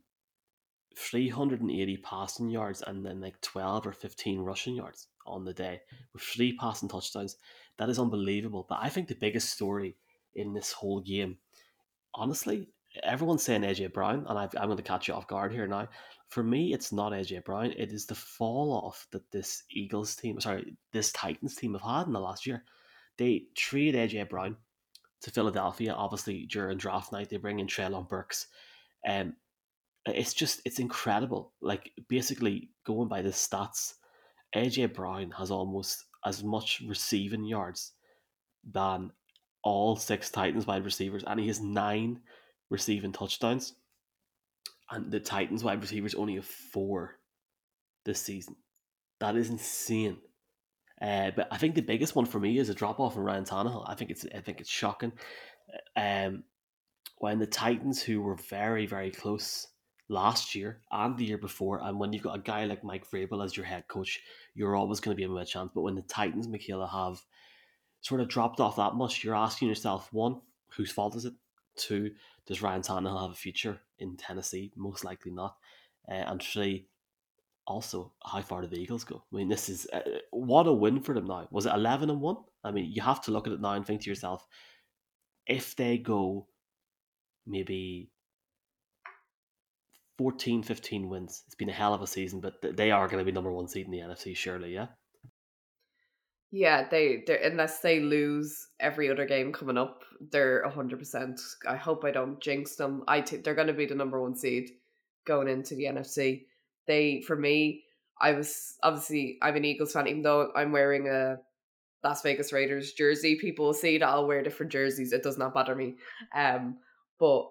[0.97, 5.81] 380 passing yards and then like 12 or 15 rushing yards on the day
[6.13, 7.37] with three passing touchdowns.
[7.77, 8.65] That is unbelievable.
[8.67, 9.95] But I think the biggest story
[10.35, 11.37] in this whole game,
[12.15, 12.67] honestly,
[13.01, 15.87] everyone's saying AJ Brown, and i am going to catch you off guard here now.
[16.29, 17.73] For me, it's not AJ Brown.
[17.77, 22.07] It is the fall off that this Eagles team, sorry, this Titans team have had
[22.07, 22.63] in the last year.
[23.17, 24.57] They trade AJ Brown
[25.21, 25.93] to Philadelphia.
[25.93, 28.47] Obviously, during draft night, they bring in Treylon Burks.
[29.07, 29.35] Um,
[30.05, 31.53] it's just it's incredible.
[31.61, 33.93] Like basically going by the stats,
[34.55, 37.93] AJ Brown has almost as much receiving yards
[38.71, 39.11] than
[39.63, 42.19] all six Titans wide receivers, and he has nine
[42.69, 43.73] receiving touchdowns.
[44.91, 47.19] And the Titans wide receivers only have four
[48.05, 48.55] this season.
[49.19, 50.17] That is insane.
[51.01, 53.45] Uh, but I think the biggest one for me is a drop off in Ryan
[53.45, 53.85] Tannehill.
[53.87, 55.13] I think it's I think it's shocking.
[55.95, 56.43] Um,
[57.17, 59.67] when the Titans, who were very very close
[60.09, 63.43] last year and the year before, and when you've got a guy like Mike Vrabel
[63.43, 64.21] as your head coach,
[64.53, 65.71] you're always going to be in a chance.
[65.73, 67.21] But when the Titans, Michaela, have
[68.03, 70.41] sort of dropped off that much, you're asking yourself, one,
[70.75, 71.33] whose fault is it?
[71.75, 72.11] Two,
[72.45, 74.71] does Ryan Tannehill have a future in Tennessee?
[74.75, 75.55] Most likely not.
[76.07, 76.87] Uh, and three,
[77.65, 79.23] also, how far do the Eagles go?
[79.31, 81.47] I mean, this is uh, what a win for them now.
[81.49, 82.35] Was it eleven and one?
[82.63, 84.45] I mean, you have to look at it now and think to yourself,
[85.47, 86.47] if they go
[87.47, 88.11] maybe
[90.17, 93.25] 14, 15 wins, it's been a hell of a season, but they are going to
[93.25, 94.87] be number one seed in the NFC, surely, yeah.
[96.55, 101.41] Yeah, they they unless they lose every other game coming up, they're hundred percent.
[101.67, 103.03] I hope I don't jinx them.
[103.07, 104.69] I they're going to be the number one seed
[105.25, 106.45] going into the NFC.
[106.85, 107.85] They for me,
[108.21, 111.37] I was obviously I'm an Eagles fan, even though I'm wearing a
[112.03, 113.35] Las Vegas Raiders jersey.
[113.41, 115.11] People see that I'll wear different jerseys.
[115.11, 115.95] It does not bother me.
[116.35, 116.77] Um,
[117.19, 117.49] but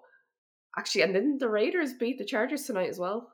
[0.77, 3.32] actually, and then the Raiders beat the Chargers tonight as well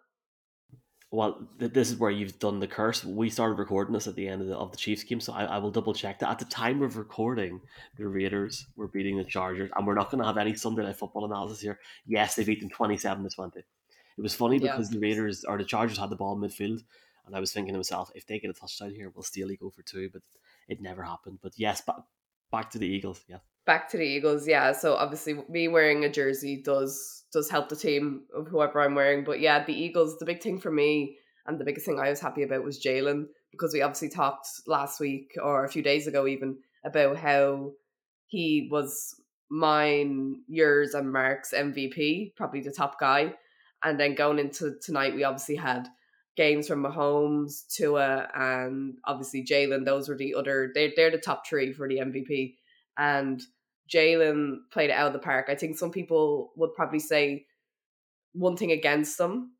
[1.11, 3.03] well, this is where you've done the curse.
[3.03, 5.45] We started recording this at the end of the, of the Chiefs game, so I,
[5.45, 6.29] I will double check that.
[6.29, 7.61] At the time of recording,
[7.97, 10.97] the Raiders were beating the Chargers, and we're not going to have any Sunday night
[10.97, 11.79] football analysis here.
[12.05, 13.59] Yes, they beat them twenty-seven to twenty.
[13.59, 14.71] It was funny yeah.
[14.71, 16.83] because the Raiders or the Chargers had the ball in midfield,
[17.25, 19.71] and I was thinking to myself, if they get a touchdown here, we'll steal go
[19.71, 20.21] for two, but
[20.67, 21.39] it never happened.
[21.41, 22.03] But yes, but
[22.51, 23.23] back to the Eagles.
[23.27, 24.47] Yeah, back to the Eagles.
[24.47, 28.95] Yeah, so obviously me wearing a jersey does does help the team of whoever I'm
[28.95, 29.23] wearing.
[29.23, 30.17] But yeah, the Eagles.
[30.17, 33.25] The big thing for me and the biggest thing I was happy about was Jalen
[33.51, 37.71] because we obviously talked last week or a few days ago even about how
[38.27, 39.15] he was
[39.49, 43.33] mine, yours, and Mark's MVP, probably the top guy.
[43.83, 45.87] And then going into tonight, we obviously had
[46.35, 49.85] games from Mahomes, Tua, and obviously Jalen.
[49.85, 50.71] Those were the other.
[50.73, 52.55] They're they're the top three for the MVP.
[52.99, 53.41] And
[53.91, 55.47] Jalen played it out of the park.
[55.49, 57.47] I think some people would probably say
[58.33, 59.53] one thing against them,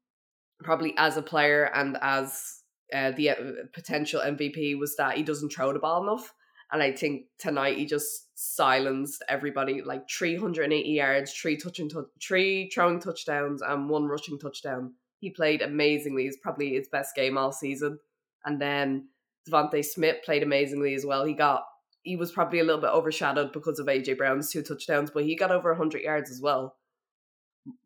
[0.61, 2.59] probably as a player and as
[2.93, 3.35] uh, the uh,
[3.73, 6.33] potential MVP, was that he doesn't throw the ball enough.
[6.71, 12.69] And I think tonight he just silenced everybody like 380 yards, three touching, t- three
[12.69, 14.93] throwing touchdowns, and one rushing touchdown.
[15.19, 16.25] He played amazingly.
[16.27, 17.99] It's probably his best game all season.
[18.45, 19.09] And then
[19.49, 21.25] DeVonta Smith played amazingly as well.
[21.25, 21.63] He got
[22.03, 25.35] he was probably a little bit overshadowed because of AJ Brown's two touchdowns, but he
[25.35, 26.75] got over 100 yards as well.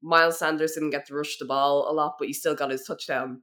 [0.02, 2.86] Miles Sanders didn't get to rush the ball a lot, but he still got his
[2.86, 3.42] touchdown.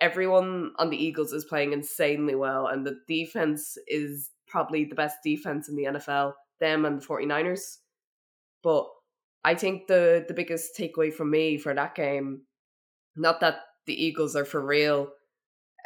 [0.00, 5.18] Everyone on the Eagles is playing insanely well, and the defense is probably the best
[5.24, 7.78] defense in the NFL, them and the 49ers.
[8.62, 8.86] But
[9.44, 12.42] I think the, the biggest takeaway from me for that game,
[13.16, 13.56] not that
[13.86, 15.08] the Eagles are for real,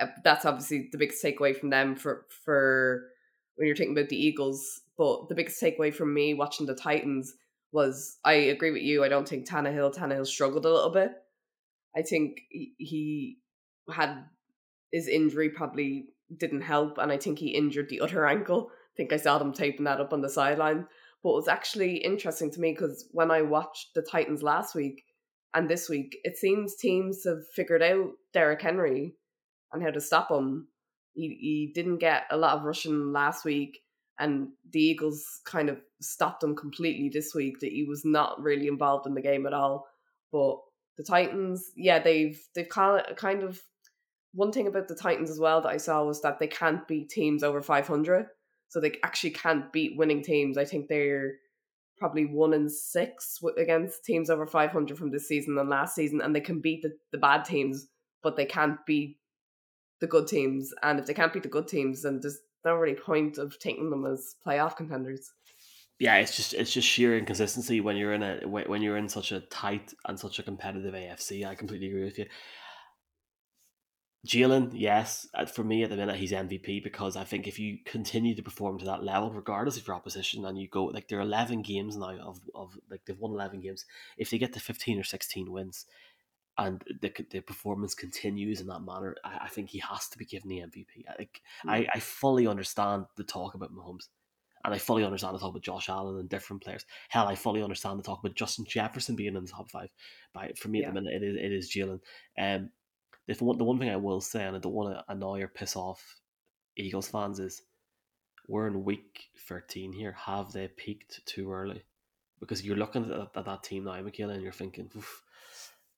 [0.00, 3.08] uh, that's obviously the biggest takeaway from them for for
[3.56, 4.80] when you're thinking about the Eagles.
[4.96, 7.34] But the biggest takeaway from me watching the Titans
[7.72, 9.02] was I agree with you.
[9.02, 11.12] I don't think Tannehill Tannehill struggled a little bit.
[11.96, 13.38] I think he, he
[13.90, 14.24] had
[14.92, 18.70] his injury probably didn't help, and I think he injured the other ankle.
[18.70, 20.86] I think I saw them taping that up on the sideline.
[21.22, 25.04] But it was actually interesting to me because when I watched the Titans last week
[25.54, 29.14] and this week, it seems teams have figured out Derrick Henry
[29.72, 30.68] and how to stop him.
[31.14, 33.80] He he didn't get a lot of rushing last week,
[34.18, 37.60] and the Eagles kind of stopped him completely this week.
[37.60, 39.86] That he was not really involved in the game at all.
[40.30, 40.58] But
[40.96, 43.60] the Titans, yeah, they've they've kind of
[44.34, 47.10] one thing about the Titans as well that I saw was that they can't beat
[47.10, 48.26] teams over 500.
[48.68, 50.56] So they actually can't beat winning teams.
[50.56, 51.34] I think they're
[51.98, 56.22] probably one in six against teams over 500 from this season and last season.
[56.22, 57.86] And they can beat the, the bad teams,
[58.22, 59.18] but they can't beat
[60.02, 60.74] the good teams.
[60.82, 63.88] And if they can't beat the good teams, then there's no really point of taking
[63.88, 65.32] them as playoff contenders.
[65.98, 69.30] Yeah, it's just it's just sheer inconsistency when you're in a when you're in such
[69.30, 71.46] a tight and such a competitive AFC.
[71.46, 72.26] I completely agree with you.
[74.26, 77.78] Jalen, yes, uh, for me at the minute he's MVP because I think if you
[77.84, 81.18] continue to perform to that level, regardless of your opposition, and you go like there
[81.18, 83.84] are eleven games now of, of like they've won eleven games.
[84.16, 85.86] If they get to fifteen or sixteen wins,
[86.66, 90.24] and the the performance continues in that manner, I, I think he has to be
[90.24, 91.04] given the MVP.
[91.08, 91.70] I think mm.
[91.70, 94.08] I, I fully understand the talk about Mahomes,
[94.64, 96.84] and I fully understand the talk about Josh Allen and different players.
[97.08, 99.90] Hell, I fully understand the talk about Justin Jefferson being in the top five.
[100.32, 100.88] But for me yeah.
[100.88, 102.00] at the minute, it is it is Jalen.
[102.38, 102.70] Um,
[103.26, 105.48] the one, the one thing I will say, and I don't want to annoy or
[105.48, 106.20] piss off
[106.76, 107.62] Eagles fans, is
[108.48, 110.12] we're in week 13 here.
[110.12, 111.84] Have they peaked too early?
[112.40, 114.90] Because you're looking at, at that team now, Michaela, and you're thinking,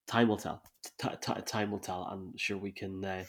[0.07, 0.63] time will tell.
[0.99, 2.03] T- t- time will tell.
[2.03, 3.25] I'm sure we can uh,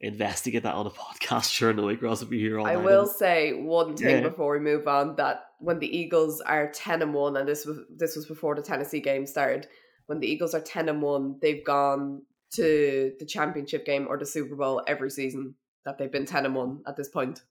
[0.00, 3.06] investigate that on a podcast during the week, or we'll be here all I will
[3.06, 4.28] say one thing yeah.
[4.28, 7.78] before we move on that when the Eagles are 10 and 1, and this was,
[7.96, 9.68] this was before the Tennessee game started,
[10.06, 14.26] when the Eagles are 10 and 1, they've gone to the championship game or the
[14.26, 17.42] Super Bowl every season that they've been ten and one at this point.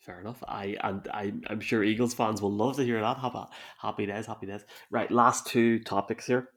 [0.00, 0.42] Fair enough.
[0.46, 3.18] I and I, I'm sure Eagles fans will love to hear that.
[3.18, 3.38] Happy,
[3.78, 4.64] happy days, happy days.
[4.90, 6.48] Right, last two topics here.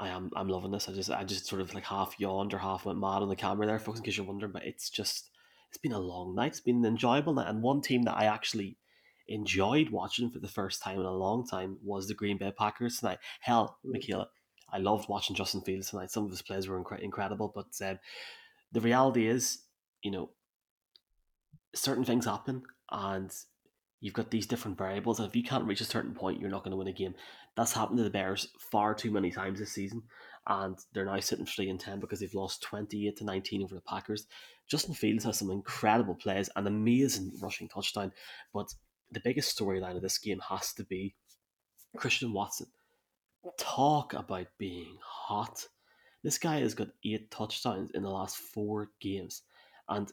[0.00, 0.88] I am I'm loving this.
[0.88, 3.36] I just I just sort of like half yawned or half went mad on the
[3.36, 4.52] camera there, folks, in case you're wondering.
[4.52, 5.30] But it's just
[5.68, 6.52] it's been a long night.
[6.52, 8.78] It's been an enjoyable night, and one team that I actually
[9.28, 12.98] enjoyed watching for the first time in a long time was the Green Bay Packers
[12.98, 13.18] tonight.
[13.40, 13.78] Hell.
[13.84, 14.28] Michaela,
[14.72, 16.10] I loved watching Justin Fields tonight.
[16.10, 17.98] Some of his plays were incre- incredible, but um,
[18.72, 19.58] the reality is,
[20.02, 20.30] you know,
[21.74, 23.30] certain things happen, and
[24.00, 25.20] you've got these different variables.
[25.20, 27.14] And if you can't reach a certain point, you're not going to win a game.
[27.56, 30.02] That's happened to the Bears far too many times this season,
[30.46, 33.74] and they're now sitting three and ten because they've lost twenty eight to nineteen over
[33.74, 34.26] the Packers.
[34.68, 38.12] Justin Fields has some incredible plays and amazing rushing touchdown,
[38.54, 38.72] but
[39.10, 41.14] the biggest storyline of this game has to be
[41.96, 42.68] Christian Watson
[43.58, 45.66] talk about being hot.
[46.22, 49.42] This guy has got eight touchdowns in the last four games,
[49.88, 50.10] and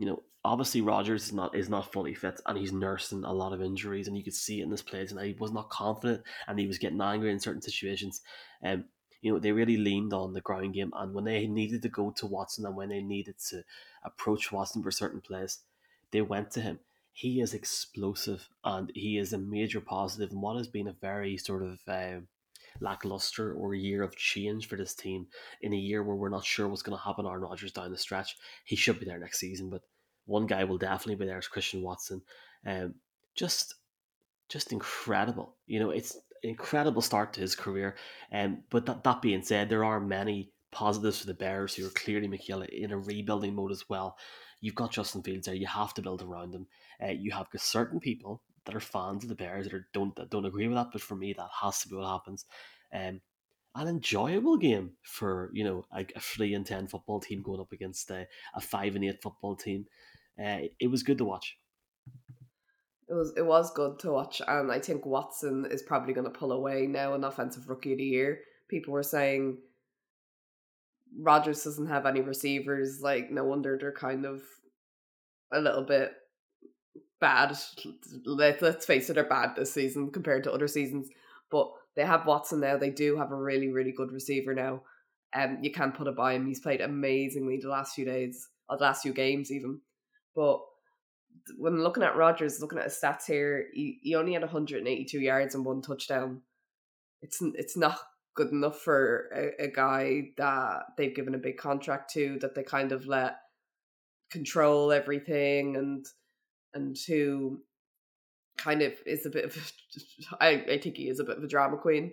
[0.00, 3.52] you know obviously Rodgers is not is not fully fit, and he's nursing a lot
[3.52, 6.22] of injuries, and you could see it in this plays, and he was not confident,
[6.48, 8.22] and he was getting angry in certain situations.
[8.64, 8.86] Um,
[9.20, 12.12] you know they really leaned on the ground game, and when they needed to go
[12.16, 13.62] to Watson, and when they needed to
[14.02, 15.58] approach Watson for certain plays,
[16.12, 16.80] they went to him.
[17.12, 21.36] he is explosive and he is a major positive in what has been a very
[21.36, 22.20] sort of uh,
[22.80, 25.26] lackluster or a year of change for this team
[25.62, 27.98] in a year where we're not sure what's going to happen Aaron Rodgers down the
[27.98, 28.36] stretch.
[28.64, 29.82] He should be there next season, but
[30.26, 32.22] one guy will definitely be there is Christian Watson.
[32.66, 32.94] Um,
[33.34, 33.74] just
[34.48, 35.54] just incredible.
[35.66, 37.96] You know, it's incredible start to his career.
[38.32, 41.90] Um, but that, that being said, there are many positives for the Bears who are
[41.90, 44.16] clearly Michaela in a rebuilding mode as well.
[44.60, 45.54] You've got Justin Fields there.
[45.54, 46.66] You have to build around him.
[47.02, 50.30] Uh, you have certain people that are fans of the Bears that are, don't that
[50.30, 52.44] don't agree with that, but for me, that has to be what happens.
[52.92, 53.20] Um,
[53.76, 57.72] an enjoyable game for you know a, a three and ten football team going up
[57.72, 59.86] against a, a five and eight football team.
[60.38, 61.56] Uh, it, it was good to watch.
[63.08, 66.38] It was it was good to watch, and I think Watson is probably going to
[66.38, 68.40] pull away now an offensive rookie of the year.
[68.68, 69.58] People were saying
[71.18, 73.00] Rodgers doesn't have any receivers.
[73.00, 74.42] Like no wonder they're kind of
[75.52, 76.12] a little bit
[77.20, 77.56] bad.
[78.24, 81.08] Let, let's face it, they're bad this season compared to other seasons.
[81.50, 82.76] But they have Watson now.
[82.76, 84.82] They do have a really, really good receiver now.
[85.34, 86.46] Um, you can't put it by him.
[86.46, 89.80] He's played amazingly the last few days, or the last few games even.
[90.34, 90.60] But
[91.56, 95.54] when looking at Rodgers, looking at his stats here, he, he only had 182 yards
[95.54, 96.42] and one touchdown.
[97.22, 97.98] It's it's not
[98.34, 102.62] good enough for a, a guy that they've given a big contract to, that they
[102.62, 103.36] kind of let
[104.30, 106.06] control everything and
[106.74, 107.60] and who
[108.56, 109.72] kind of is a bit of
[110.40, 112.12] I, I think he is a bit of a drama queen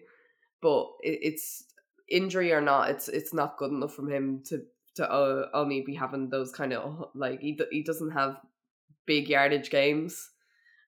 [0.61, 1.65] but it, it's
[2.09, 4.63] injury or not it's it's not good enough from him to
[4.95, 8.37] to uh, only be having those kind of like he, he doesn't have
[9.05, 10.31] big yardage games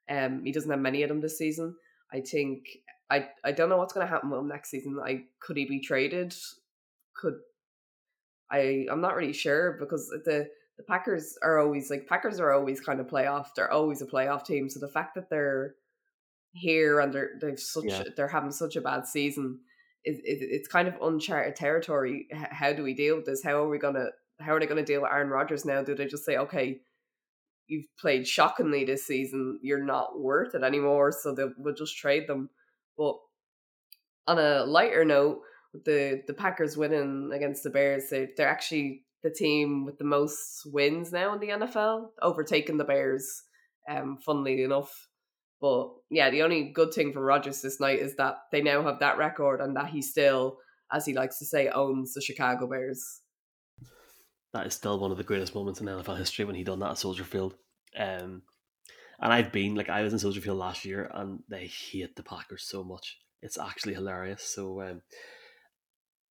[0.09, 1.75] um he doesn't have many of them this season.
[2.11, 2.65] I think
[3.11, 4.97] i i don't know what's going to happen with him next season.
[5.03, 6.33] I could he be traded?
[7.15, 7.35] Could
[8.51, 12.79] i i'm not really sure because the the Packers are always like Packers are always
[12.79, 13.47] kind of playoff.
[13.53, 14.69] They're always a playoff team.
[14.69, 15.75] So the fact that they're
[16.53, 18.03] here and they're they've such yeah.
[18.15, 19.59] they're having such a bad season
[20.05, 22.29] is it, it's kind of uncharted territory.
[22.31, 23.43] How do we deal with this?
[23.43, 24.05] How are we gonna
[24.39, 25.83] how are they gonna deal with Aaron Rodgers now?
[25.83, 26.79] Do they just say okay?
[27.67, 29.59] You've played shockingly this season.
[29.61, 32.49] You're not worth it anymore, so they will just trade them.
[32.97, 33.17] But
[34.27, 35.41] on a lighter note,
[35.73, 40.61] the the Packers winning against the Bears, they they're actually the team with the most
[40.65, 43.43] wins now in the NFL, overtaking the Bears.
[43.89, 45.09] Um, funnily enough,
[45.61, 48.99] but yeah, the only good thing for Rodgers this night is that they now have
[48.99, 50.57] that record and that he still,
[50.91, 53.21] as he likes to say, owns the Chicago Bears.
[54.53, 56.91] That is still one of the greatest moments in NFL history when he done that
[56.91, 57.55] at Soldier Field.
[57.97, 58.43] Um,
[59.19, 62.23] and I've been like I was in Soldier Field last year, and they hate the
[62.23, 63.17] Packers so much.
[63.41, 64.43] It's actually hilarious.
[64.43, 65.01] So um,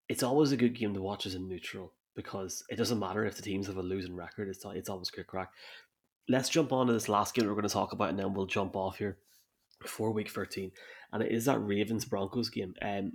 [0.09, 3.37] it's always a good game to watch as a neutral because it doesn't matter if
[3.37, 4.48] the teams have a losing record.
[4.48, 5.52] It's it's always good crack.
[6.28, 8.44] Let's jump on to this last game we're going to talk about, and then we'll
[8.44, 9.18] jump off here
[9.87, 10.72] for week thirteen,
[11.12, 12.74] and it is that Ravens Broncos game.
[12.83, 13.12] Um,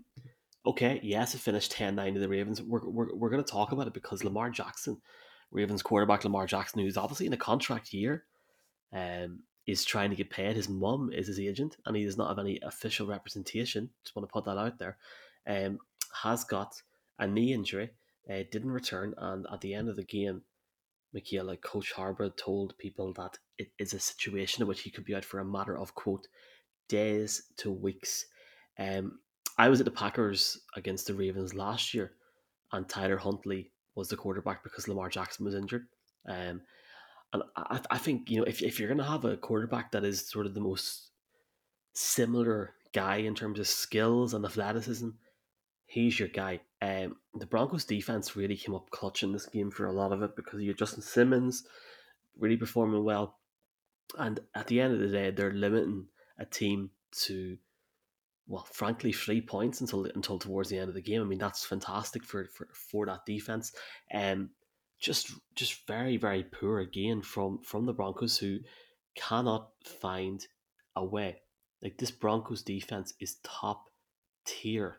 [0.66, 2.62] okay, yes, it finished 10-9 to the Ravens.
[2.62, 5.02] We're we're, we're going to talk about it because Lamar Jackson,
[5.52, 8.24] Ravens quarterback Lamar Jackson, who's obviously in a contract year,
[8.94, 10.56] um, is trying to get paid.
[10.56, 13.90] His mum is his agent, and he does not have any official representation.
[14.06, 14.96] Just want to put that out there.
[15.46, 15.80] Um,
[16.24, 16.82] has got
[17.20, 17.90] a knee injury
[18.30, 19.14] uh, didn't return.
[19.18, 20.42] And at the end of the game,
[21.14, 25.16] Michaela, Coach Harbaugh told people that it is a situation in which he could be
[25.16, 26.28] out for a matter of, quote,
[26.88, 28.26] days to weeks.
[28.80, 29.20] Um,
[29.58, 32.14] I was at the Packers against the Ravens last year,
[32.72, 35.86] and Tyler Huntley was the quarterback because Lamar Jackson was injured.
[36.28, 36.62] Um,
[37.32, 40.04] and I, I think, you know, if, if you're going to have a quarterback that
[40.04, 41.10] is sort of the most
[41.94, 45.10] similar guy in terms of skills and athleticism,
[45.94, 46.60] he's your guy.
[46.82, 50.24] Um, the Broncos defense really came up clutch in this game for a lot of
[50.24, 51.64] it because you had Justin Simmons
[52.38, 53.38] really performing well.
[54.18, 56.08] And at the end of the day, they're limiting
[56.40, 56.90] a team
[57.26, 57.58] to,
[58.48, 61.22] well, frankly, three points until until towards the end of the game.
[61.22, 63.72] I mean, that's fantastic for for, for that defense.
[64.12, 64.50] Um,
[65.00, 68.60] just just very very poor again from from the Broncos who
[69.16, 70.46] cannot find
[70.96, 71.42] a way.
[71.84, 73.90] Like this Broncos defense is top
[74.46, 74.98] tier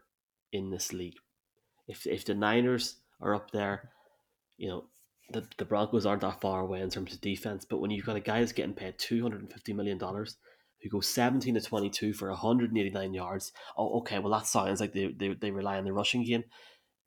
[0.55, 1.19] in this league
[1.87, 3.91] if if the Niners are up there,
[4.57, 4.85] you know,
[5.31, 7.65] the, the Broncos aren't that far away in terms of defense.
[7.69, 10.37] But when you've got a guy that's getting paid two hundred and fifty million dollars
[10.83, 14.33] who goes seventeen to twenty two for hundred and eighty nine yards, oh okay, well
[14.33, 16.45] that sounds like they, they they rely on the rushing game.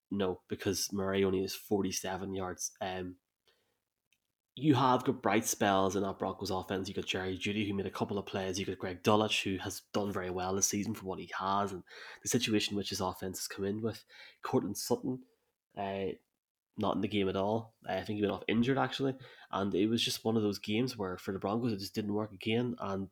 [0.10, 2.72] No, because Murray only is forty seven yards.
[2.82, 3.16] Um,
[4.58, 6.88] you have got bright spells in that Broncos offense.
[6.88, 8.60] You got Jerry Jeudy, who made a couple of plays.
[8.60, 11.72] You got Greg Dulcich who has done very well this season for what he has
[11.72, 11.84] and
[12.24, 14.04] the situation which his offense has come in with.
[14.42, 15.20] Courtland Sutton,
[15.78, 16.06] uh,
[16.76, 17.76] not in the game at all.
[17.88, 19.14] I think he went off injured actually,
[19.52, 22.16] and it was just one of those games where for the Broncos it just didn't
[22.16, 22.76] work again.
[22.80, 23.10] And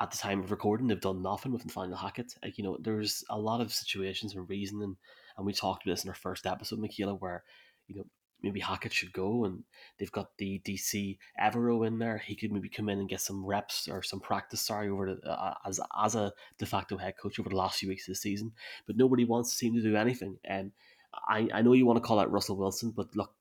[0.00, 2.34] at the time of recording, they've done nothing with Nathaniel Hackett.
[2.40, 4.96] Like, you know, there's a lot of situations and reasoning,
[5.36, 7.42] and we talked about this in our first episode, Michaela, where
[7.88, 8.04] you know
[8.42, 9.64] maybe Hackett should go, and
[9.98, 12.18] they've got the DC Evero in there.
[12.18, 14.60] He could maybe come in and get some reps or some practice.
[14.60, 18.08] Sorry, over uh, as as a de facto head coach over the last few weeks
[18.08, 18.52] of the season,
[18.86, 20.38] but nobody wants to seem to do anything.
[20.44, 20.72] And
[21.12, 23.32] I I know you want to call out Russell Wilson, but look,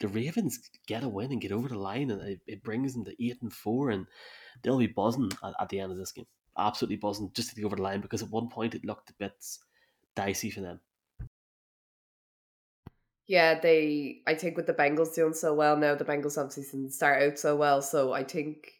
[0.00, 3.04] the Ravens get a win and get over the line, and it, it brings them
[3.04, 4.06] to eight and four, and
[4.62, 6.26] they'll be buzzing at, at, the end of this game.
[6.58, 9.14] Absolutely buzzing just to get over the line because at one point it looked a
[9.14, 9.32] bit
[10.16, 10.80] dicey for them.
[13.30, 14.22] Yeah, they.
[14.26, 17.38] I think with the Bengals doing so well now, the Bengals obviously didn't start out
[17.38, 17.80] so well.
[17.80, 18.72] So I think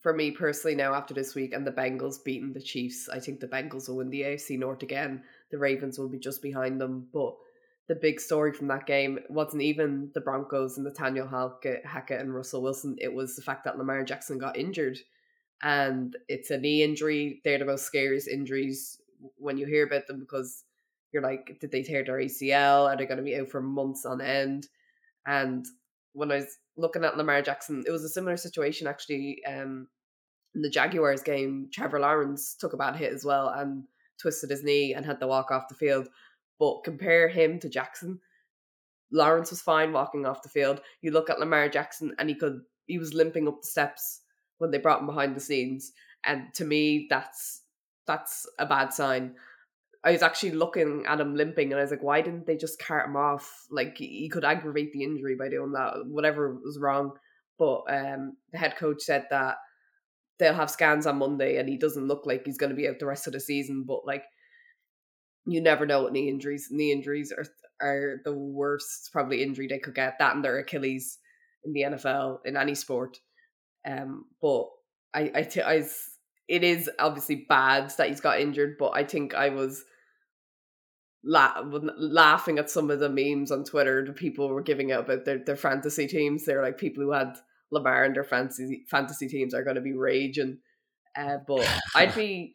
[0.00, 3.38] for me personally now after this week and the Bengals beating the Chiefs, I think
[3.38, 5.22] the Bengals will win the AFC North again.
[5.52, 7.36] The Ravens will be just behind them, but
[7.86, 12.62] the big story from that game wasn't even the Broncos and Nathaniel Hackett, and Russell
[12.62, 12.96] Wilson.
[12.98, 14.98] It was the fact that Lamar Jackson got injured,
[15.62, 17.40] and it's a knee injury.
[17.44, 19.00] They're the most scariest injuries
[19.36, 20.64] when you hear about them because
[21.12, 22.86] you're like, did they tear their ACL?
[22.86, 24.66] Are they going to be out for months on end?
[25.26, 25.64] And
[26.12, 29.42] when I was looking at Lamar Jackson, it was a similar situation actually.
[29.46, 29.88] Um,
[30.54, 33.84] in the Jaguars game, Trevor Lawrence took a bad hit as well and
[34.20, 36.08] twisted his knee and had to walk off the field.
[36.58, 38.20] But compare him to Jackson.
[39.10, 40.80] Lawrence was fine walking off the field.
[41.00, 44.22] You look at Lamar Jackson and he could he was limping up the steps
[44.58, 45.92] when they brought him behind the scenes.
[46.24, 47.62] And to me that's
[48.06, 49.34] that's a bad sign.
[50.04, 52.80] I was actually looking at him limping and I was like, why didn't they just
[52.80, 53.66] cart him off?
[53.70, 57.12] Like he could aggravate the injury by doing that, whatever was wrong.
[57.58, 59.56] But um, the head coach said that
[60.38, 62.98] they'll have scans on Monday and he doesn't look like he's going to be out
[62.98, 63.84] the rest of the season.
[63.86, 64.24] But like
[65.46, 66.68] you never know what knee injuries.
[66.70, 67.46] Knee injuries are
[67.80, 70.18] are the worst probably injury they could get.
[70.18, 71.18] That and their Achilles
[71.64, 73.18] in the NFL in any sport.
[73.86, 74.66] Um, but
[75.14, 75.84] I I, t- I
[76.48, 79.84] it is obviously bad that he's got injured, but I think I was
[81.24, 81.62] la-
[81.96, 84.04] laughing at some of the memes on Twitter.
[84.04, 86.44] The people were giving out about their their fantasy teams.
[86.44, 87.36] They're like people who had
[87.70, 90.58] Lamar and their fantasy fantasy teams are going to be raging.
[91.16, 92.54] Uh, but I'd be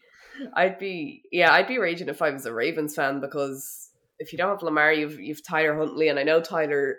[0.54, 3.90] I'd be yeah, I'd be raging if I was a Ravens fan because
[4.20, 6.98] if you don't have Lamar, you've you've Tyler Huntley, and I know Tyler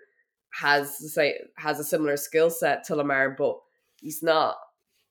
[0.55, 3.59] has say has a similar skill set to Lamar, but
[3.97, 4.57] he's not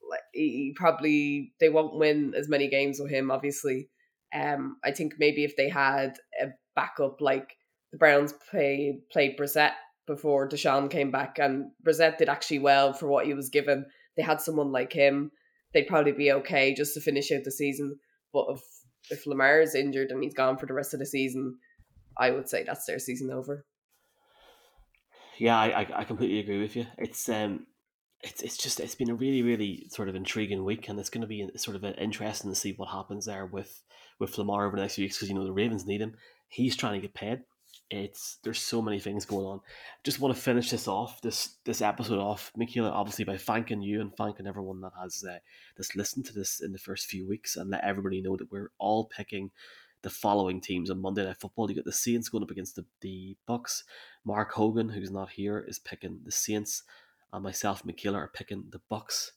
[0.10, 3.32] like he probably they won't win as many games with him.
[3.32, 3.90] Obviously,
[4.34, 7.56] um, I think maybe if they had a backup like
[7.92, 9.74] the Browns played played Brissett
[10.06, 13.86] before Deshaun came back, and Brissett did actually well for what he was given.
[14.16, 15.32] They had someone like him,
[15.74, 18.00] they'd probably be okay just to finish out the season.
[18.34, 18.62] But if
[19.10, 21.58] if Lamar is injured and he's gone for the rest of the season,
[22.18, 23.66] I would say that's their season over.
[25.38, 26.88] Yeah, I, I completely agree with you.
[26.98, 27.68] It's um,
[28.22, 31.22] it's it's just it's been a really really sort of intriguing week, and it's going
[31.22, 33.84] to be sort of interesting to see what happens there with
[34.20, 36.16] with Lamar over the next few weeks because you know the Ravens need him.
[36.48, 37.42] He's trying to get paid
[37.90, 39.62] it's there's so many things going on.
[40.04, 44.02] Just want to finish this off, this this episode off, Michaela, obviously by thanking you
[44.02, 45.38] and thanking everyone that has uh,
[45.96, 49.06] listened to this in the first few weeks, and let everybody know that we're all
[49.06, 49.52] picking
[50.02, 51.70] the following teams on Monday Night Football.
[51.70, 53.84] You got the Saints going up against the the Bucs.
[54.26, 56.84] Mark Hogan, who's not here, is picking the Saints,
[57.32, 59.32] and myself, Michaela, are picking the Bucs.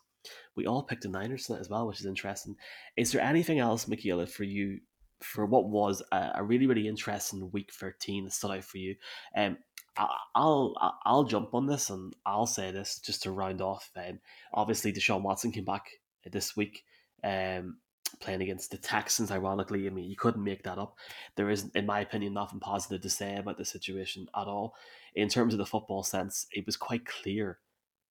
[0.60, 2.54] We all picked the Niners tonight as well, which is interesting.
[2.96, 4.80] Is there anything else, Michaela, for you
[5.20, 8.94] for what was a, a really really interesting week 13 that stood out for you
[9.36, 9.58] um
[10.34, 13.90] I'll I'll jump on this and I'll say this just to round off.
[13.96, 14.20] Um,
[14.54, 15.90] obviously, Deshaun Watson came back
[16.24, 16.84] this week,
[17.24, 17.78] um,
[18.20, 19.30] playing against the Texans.
[19.30, 20.96] Ironically, I mean you couldn't make that up.
[21.36, 24.74] There is, in my opinion, nothing positive to say about the situation at all.
[25.14, 27.58] In terms of the football sense, it was quite clear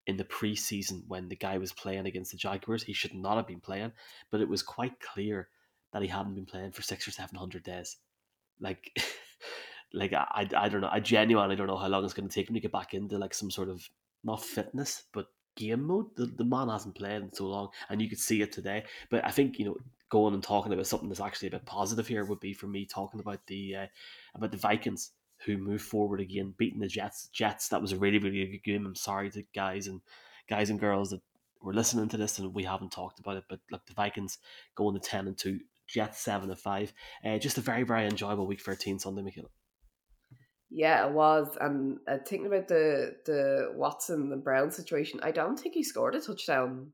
[0.09, 3.45] in the preseason when the guy was playing against the Jaguars, he should not have
[3.45, 3.91] been playing,
[4.31, 5.49] but it was quite clear
[5.93, 7.97] that he hadn't been playing for six or seven hundred days.
[8.59, 8.91] Like,
[9.93, 10.89] like I, I don't know.
[10.91, 13.19] I genuinely don't know how long it's going to take him to get back into
[13.19, 13.87] like some sort of
[14.23, 16.07] not fitness, but game mode.
[16.15, 18.85] The, the man hasn't played in so long, and you could see it today.
[19.11, 19.77] But I think you know,
[20.09, 22.85] going and talking about something that's actually a bit positive here would be for me
[22.87, 23.87] talking about the uh,
[24.33, 25.11] about the Vikings
[25.45, 27.29] who move forward again, beating the Jets.
[27.33, 27.69] Jets.
[27.69, 28.85] That was a really really good game.
[28.85, 30.01] I'm sorry to guys and
[30.49, 31.21] guys and girls that
[31.61, 34.37] were listening to this and we haven't talked about it, but look, the Vikings
[34.75, 36.93] going to ten and two Jets seven and five.
[37.23, 39.49] Uh, just a very very enjoyable week thirteen Sunday, Michaela.
[40.71, 41.57] Yeah, it was.
[41.59, 46.15] And uh, thinking about the the Watson and Brown situation, I don't think he scored
[46.15, 46.93] a touchdown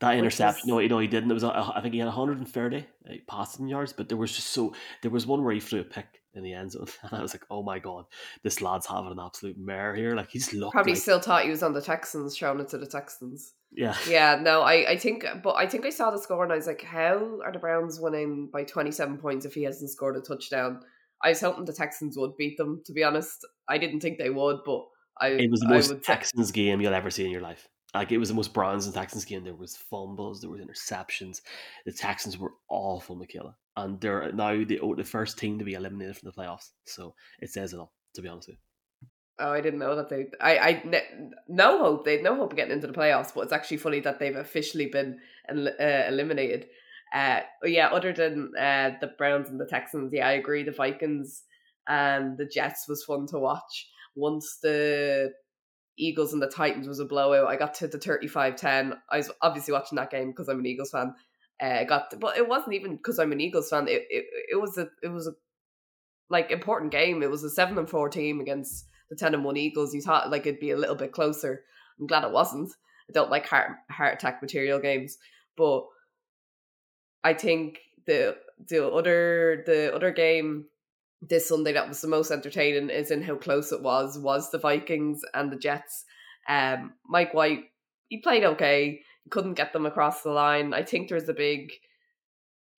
[0.00, 0.68] That interception, was...
[0.68, 1.30] no, you know, he didn't.
[1.30, 4.74] It was, I think he had 130 uh, passing yards, but there was just so
[5.02, 7.34] there was one where he threw a pick in the end zone, and I was
[7.34, 8.04] like, oh my god,
[8.42, 10.14] this lad's having an absolute mare here.
[10.14, 11.02] Like he's looked probably like...
[11.02, 13.54] still thought he was on the Texans, showing it to the Texans.
[13.72, 14.38] Yeah, yeah.
[14.40, 16.82] No, I, I think, but I think I saw the score and I was like,
[16.82, 20.80] how are the Browns winning by 27 points if he hasn't scored a touchdown?
[21.22, 22.82] I was hoping the Texans would beat them.
[22.86, 24.84] To be honest, I didn't think they would, but
[25.20, 25.28] I.
[25.28, 27.68] It was the most Texans game you'll ever see in your life.
[27.96, 29.44] Like it was the most Browns and Texans game.
[29.44, 31.40] There was fumbles, there was interceptions.
[31.84, 36.16] The Texans were awful, Michaela, and they're now the the first team to be eliminated
[36.16, 36.70] from the playoffs.
[36.84, 38.60] So it says it all, to be honest with you.
[39.38, 40.26] Oh, I didn't know that they.
[40.40, 41.02] I, I
[41.46, 42.04] no hope.
[42.04, 44.34] They had no hope of getting into the playoffs, but it's actually funny that they've
[44.34, 45.18] officially been
[45.50, 46.66] uh, eliminated.
[47.14, 47.88] Uh, yeah.
[47.88, 50.62] Other than uh, the Browns and the Texans, yeah, I agree.
[50.62, 51.42] The Vikings
[51.86, 53.90] and the Jets was fun to watch.
[54.14, 55.32] Once the
[55.98, 57.48] Eagles and the Titans was a blowout.
[57.48, 58.98] I got to the 35-10.
[59.10, 61.14] I was obviously watching that game because I'm an Eagles fan.
[61.60, 63.88] Uh, got, to, but it wasn't even because I'm an Eagles fan.
[63.88, 65.32] It, it it was a it was a
[66.28, 67.22] like important game.
[67.22, 69.94] It was a seven and four team against the ten and one Eagles.
[69.94, 71.62] You thought like it'd be a little bit closer.
[71.98, 72.70] I'm glad it wasn't.
[73.08, 75.16] I don't like heart heart attack material games,
[75.56, 75.86] but
[77.24, 78.36] I think the
[78.68, 80.66] the other the other game
[81.22, 84.58] this Sunday that was the most entertaining is in how close it was was the
[84.58, 86.04] Vikings and the Jets.
[86.48, 87.64] Um, Mike White
[88.08, 90.72] he played okay, he couldn't get them across the line.
[90.72, 91.72] I think there was a big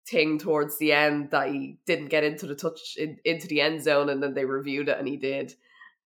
[0.09, 3.83] thing towards the end that he didn't get into the touch in, into the end
[3.83, 5.53] zone, and then they reviewed it and he did.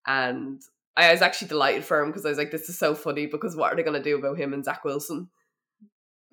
[0.07, 0.61] And
[0.97, 3.55] I was actually delighted for him because I was like, this is so funny because
[3.55, 5.29] what are they going to do about him and Zach Wilson?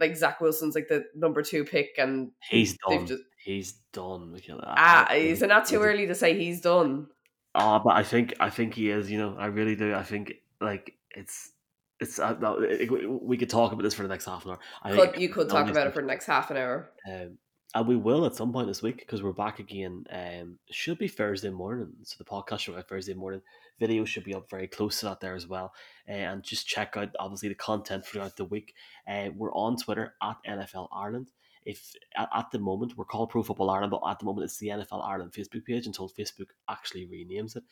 [0.00, 3.06] Like Zach Wilson's like the number two pick, and he's done.
[3.06, 4.38] Just, he's done.
[4.62, 7.06] Ah, is it not too early to say he's done?
[7.54, 9.10] Ah, but I think I think he is.
[9.10, 9.94] You know, I really do.
[9.94, 11.52] I think like it's
[11.98, 12.88] it's uh, no, it,
[13.22, 14.58] we could talk about this for the next half an hour.
[14.82, 16.90] I could, think, you could talk about it for the next half an hour.
[17.10, 17.38] Um,
[17.74, 20.04] and we will at some point this week because we're back again.
[20.10, 23.42] Um, should be Thursday morning, so the podcast should be Thursday morning.
[23.80, 25.72] Video should be up very close to that there as well.
[26.08, 28.74] Uh, and just check out obviously the content throughout the week.
[29.06, 31.30] Uh, we're on Twitter at NFL Ireland
[31.64, 34.58] if at, at, the moment we're called Pro Football Ireland, but at the moment it's
[34.58, 37.64] the NFL Ireland Facebook page until Facebook actually renames it.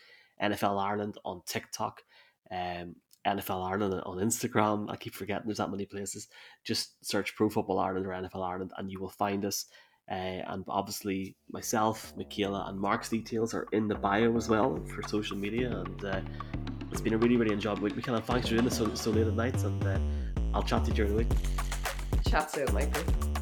[0.43, 2.03] NFL Ireland on TikTok,
[2.51, 4.91] um, NFL Ireland on Instagram.
[4.91, 6.29] I keep forgetting there's that many places.
[6.65, 9.67] Just search Pro Football Ireland or NFL Ireland, and you will find us.
[10.09, 10.15] Uh,
[10.47, 15.37] and obviously, myself, Michaela, and Mark's details are in the bio as well for social
[15.37, 15.79] media.
[15.79, 16.21] And uh,
[16.93, 17.97] it's been a really, really enjoyable week.
[17.97, 19.99] Michaela, thanks for doing this so, so late at night, and uh,
[20.55, 21.33] I'll chat to you during the week.
[22.29, 23.36] Chat soon, Michael.